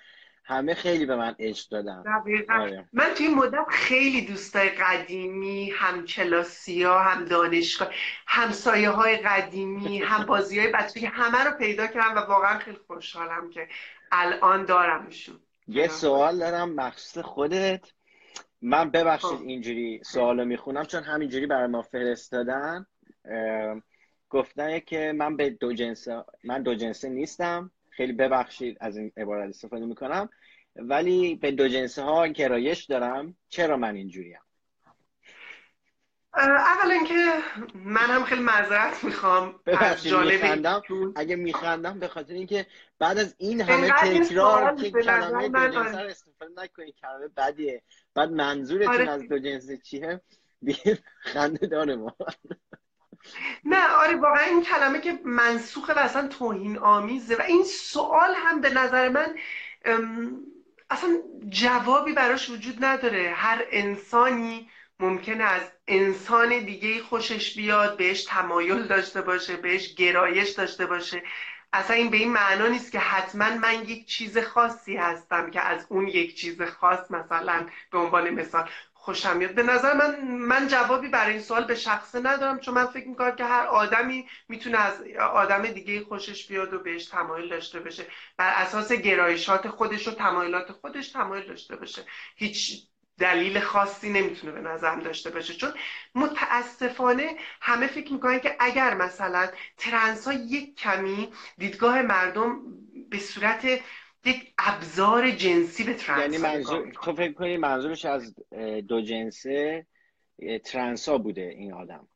[0.46, 2.04] همه خیلی به من عشق دادن.
[2.50, 2.88] آره.
[2.92, 7.88] من توی مدت خیلی دوستای قدیمی هم کلاسی ها هم دانشگاه
[8.26, 13.50] همسایه های قدیمی هم بازی های بچگی همه رو پیدا کردم و واقعا خیلی خوشحالم
[13.50, 13.68] که
[14.12, 15.40] الان دارمشون.
[15.68, 17.92] یه سوال دارم مخصوص خودت.
[18.62, 19.46] من ببخشید خب.
[19.46, 22.86] اینجوری سوالو می‌خونم چون همینجوری برای ما فرستادن.
[24.30, 27.70] گفتن که من به دو جنسه من دو جنسه نیستم.
[27.96, 30.28] خیلی ببخشید از این عبارت استفاده می‌کنم.
[30.76, 33.36] ولی به دو جنسه ها گرایش دارم.
[33.48, 34.38] چرا من اینجوریم
[36.34, 37.14] اولا اینکه
[37.74, 39.60] من هم خیلی معذرت می‌خوام.
[39.66, 40.82] از جالب میخندم.
[41.16, 42.66] اگه میخندم به خاطر اینکه
[42.98, 47.82] بعد از این همه تکرار که کلمه دو جنسه رو استفاده نکنید کلمه بدیه.
[48.14, 49.10] بعد منظورتون آره.
[49.10, 50.20] از دو جنسه چیه؟
[50.62, 52.16] دیگه خنده داره ما.
[53.64, 58.60] نه آره واقعا این کلمه که منسوخه و اصلا توهین آمیزه و این سوال هم
[58.60, 59.34] به نظر من
[60.90, 61.18] اصلا
[61.48, 63.32] جوابی براش وجود نداره.
[63.36, 64.70] هر انسانی
[65.00, 71.22] ممکنه از انسان دیگه خوشش بیاد بهش تمایل داشته باشه بهش گرایش داشته باشه.
[71.72, 75.86] اصلا این به این معنا نیست که حتما من یک چیز خاصی هستم که از
[75.88, 78.68] اون یک چیز خاص مثلا به عنوان مثال
[79.06, 79.54] خوشم میاد.
[79.54, 83.36] به نظر من من جوابی برای این سوال به شخصه ندارم چون من فکر می‌کنم
[83.36, 85.02] که هر آدمی می‌تونه از
[85.32, 88.06] آدم دیگه خوشش بیاد و بهش تمایل داشته باشه.
[88.36, 92.02] بر اساس گرایشات خودش و تمایلات خودش تمایل داشته باشه.
[92.36, 92.86] هیچ
[93.18, 95.54] دلیل خاصی نمی‌تونه به نظرم داشته باشه.
[95.54, 95.72] چون
[96.14, 102.60] متاسفانه همه فکر می‌کنن که اگر مثلا ترنس ها یک کمی دیدگاه مردم
[103.10, 103.80] به صورت
[104.26, 108.34] یک ابزار جنسی به ترنس یعنی منظور تو فکر کنی منظورش از
[108.88, 109.86] دو جنسه
[110.64, 112.08] ترنس ها بوده این آدم.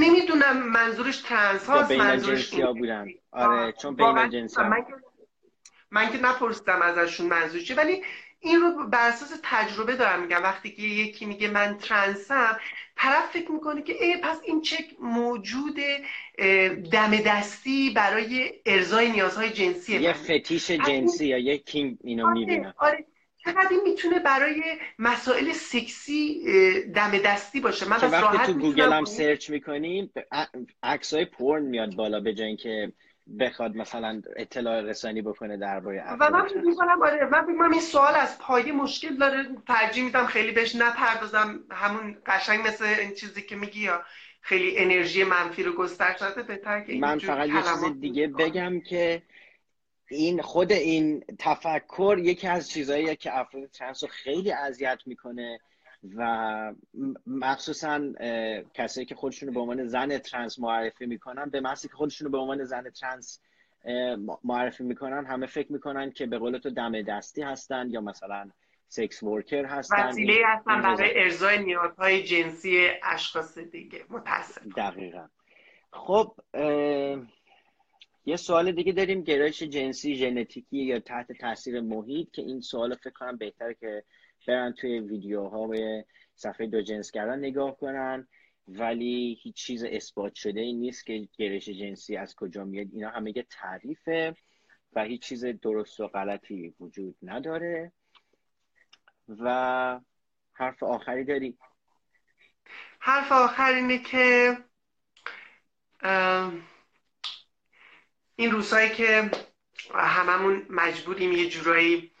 [0.00, 3.06] نمی‌دونم منظورش ترنس ها منظورش ها بودن.
[3.30, 4.84] آره چون بین جنسی من,
[5.90, 8.02] من که نپرسیدم ازشون منظور چی ولی
[8.40, 10.42] این رو بر اساس تجربه دارم میگم.
[10.42, 12.58] وقتی که یکی میگه من ترنسم
[13.00, 15.76] طرف فکر می‌کنه که ای پس این یک موجود
[16.92, 22.74] دم دستی برای ارضای نیازهای جنسی یه فتیش جنسی یا یه kink اینو آره، می‌بینه.
[22.78, 23.04] آره.
[23.44, 24.62] چقدر این می‌تونه برای
[24.98, 26.42] مسائل سکسی
[26.94, 30.12] دم دستی باشه؟ من از وقتی تو گوگل هم search می‌کنیم
[30.82, 32.92] عکسای پورن میاد بالا به جای اینکه
[33.38, 38.38] بخواد مثلا اطلاع رسانی بکنه درباره و من می‌کنم آره من من این سوال از
[38.38, 39.46] پایه مشکل داره.
[39.66, 41.60] ترجیح میدم خیلی بهش نپردازم.
[41.70, 44.02] همون قشنگ مثل این چیزی که میگی یا
[44.40, 49.22] خیلی انرژی منفی رو گسترش نده بهتر که من فقط یه چیز دیگه بگم که
[50.10, 55.60] این خود این تفکر یکی از چیزهایی که افراد ترنس رو خیلی اذیت می‌کنه.
[56.16, 56.74] و
[57.26, 58.12] مخصوصا
[58.74, 62.32] کسایی که خودشون رو به عنوان زن ترنس معرفی می‌کنن به محضی که خودشون رو
[62.32, 63.40] به عنوان زن ترنس
[64.44, 68.50] معرفی می‌کنن همه فکر می‌کنن که به قول تو دم دستی هستن یا مثلا
[68.88, 70.08] sex worker هستن.
[70.08, 74.04] وسیله هستن برای ارضای نیازهای جنسی اشخاص دیگه.
[74.08, 75.28] متاسف دقیقا.
[75.92, 76.34] خب
[78.26, 83.10] یه سوال دیگه داریم گرایش جنسی ژنتیکی یا تحت تاثیر محیط که این سوال فکر
[83.10, 84.04] کنم بهتره که
[84.46, 86.02] برن توی ویدیوها و
[86.34, 88.28] صفحه دو جنسگران نگاه کنن
[88.68, 92.86] ولی هیچ چیز اثبات شده ای نیست که گرش جنسی از کجا میاد.
[92.92, 94.34] اینا همه یه تعریفه
[94.92, 97.92] و هیچ چیز درست و غلطی وجود نداره.
[99.28, 100.00] و
[100.52, 101.58] حرف آخری داری؟
[102.98, 104.56] حرف آخر اینه که
[108.36, 109.30] این روزهایی که
[109.94, 112.12] هممون مجبوریم یه جورایی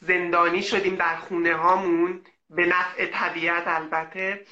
[0.00, 4.46] زندانی شدیم در خونه هامون به نفع طبیعت البته.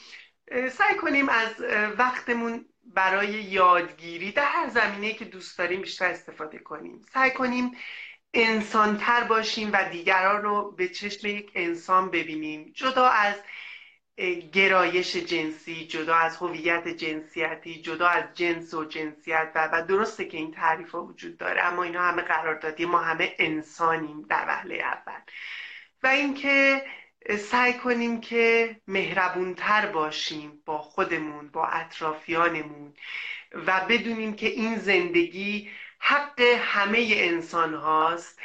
[0.51, 1.61] سعی کنیم از
[1.99, 7.03] وقتمون برای یادگیری در هر زمینه که دوست داریم بیشتر استفاده کنیم.
[7.15, 7.71] سعی کنیم
[8.35, 12.73] انسانتر باشیم و دیگران رو به چشم یک انسان ببینیم.
[12.75, 13.35] جدا از
[14.53, 20.37] گرایش جنسی جدا از هویت جنسیتی جدا از جنس و جنسیت و, و درسته که
[20.37, 24.75] این تعریف ها وجود داره اما اینا همه قرار دادی ما همه انسانیم در وهله
[24.75, 25.21] اول.
[26.03, 26.83] و اینکه
[27.39, 32.95] سعی کنیم که مهربونتر باشیم با خودمون با اطرافیانمون
[33.67, 38.39] و بدونیم که این زندگی حق همه انسان هاست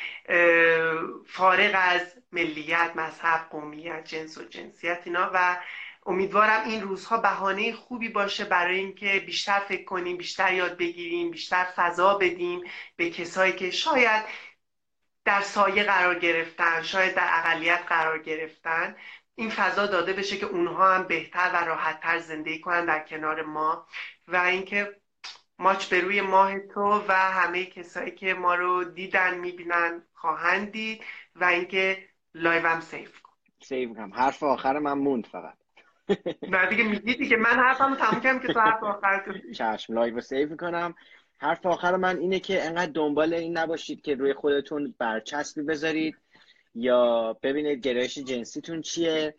[1.28, 5.58] فارغ از ملیت مذهب قومیت جنس و جنسیت اینا و
[6.06, 11.68] امیدوارم این روزها بهانه خوبی باشه برای اینکه بیشتر فکر کنیم بیشتر یاد بگیریم بیشتر
[11.76, 12.64] فضا بدیم
[12.96, 14.24] به کسایی که شاید
[15.26, 18.96] در سایه قرار گرفتن شاید در اقلیت قرار گرفتن.
[19.36, 23.88] این فضا داده بشه که اونها هم بهتر و راحتتر زندگی کنن در کنار ما
[24.28, 24.96] و اینکه
[25.60, 31.04] ماچ به روی ماه تو و همه کسایی که ما رو دیدن می‌بینن خواهند دید
[31.36, 33.34] و اینکه live هم save کن.
[33.62, 35.58] save کنم حرف آخر من موند فقط.
[36.54, 40.28] نه دیگه میگی دیگه من حرفمو تموم کردم که تو حرف آخر چشم live و
[40.28, 40.96] save می‌کنم.
[41.38, 46.16] حرف آخر من اینه که انقدر دنبال این نباشید که روی خودتون برچسبی بذارید
[46.76, 49.36] یا ببینید گرایش جنسیتون چیه.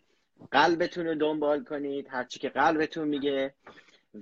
[0.51, 3.53] قلبتون رو دنبال کنید هرچی که قلبتون میگه.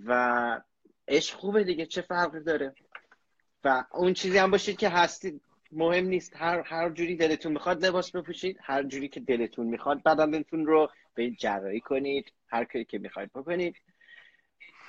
[0.05, 0.61] و
[1.07, 2.75] عشق خوبه دیگه چه فرقی داره؟
[3.63, 5.41] و اون چیزی هم باشید که هستید.
[5.71, 6.35] مهم نیست.
[6.35, 11.31] هر هر جوری دلتون می‌خواد لباس بپوشید هر جوری که دلتون می‌خواد بدنتون رو به
[11.31, 13.75] جرایی کنید هر کاری که می‌خواید بکنید.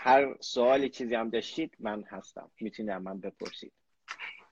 [0.03, 2.51] هر سوالی چیزی هم داشتید من هستم.
[2.61, 3.73] می‌تونید من بپرسید.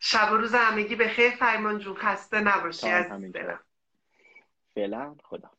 [0.00, 3.06] شب و روز همگی به خیر فرمان جون خسته نباشی از
[4.74, 5.50] فعلا خدا.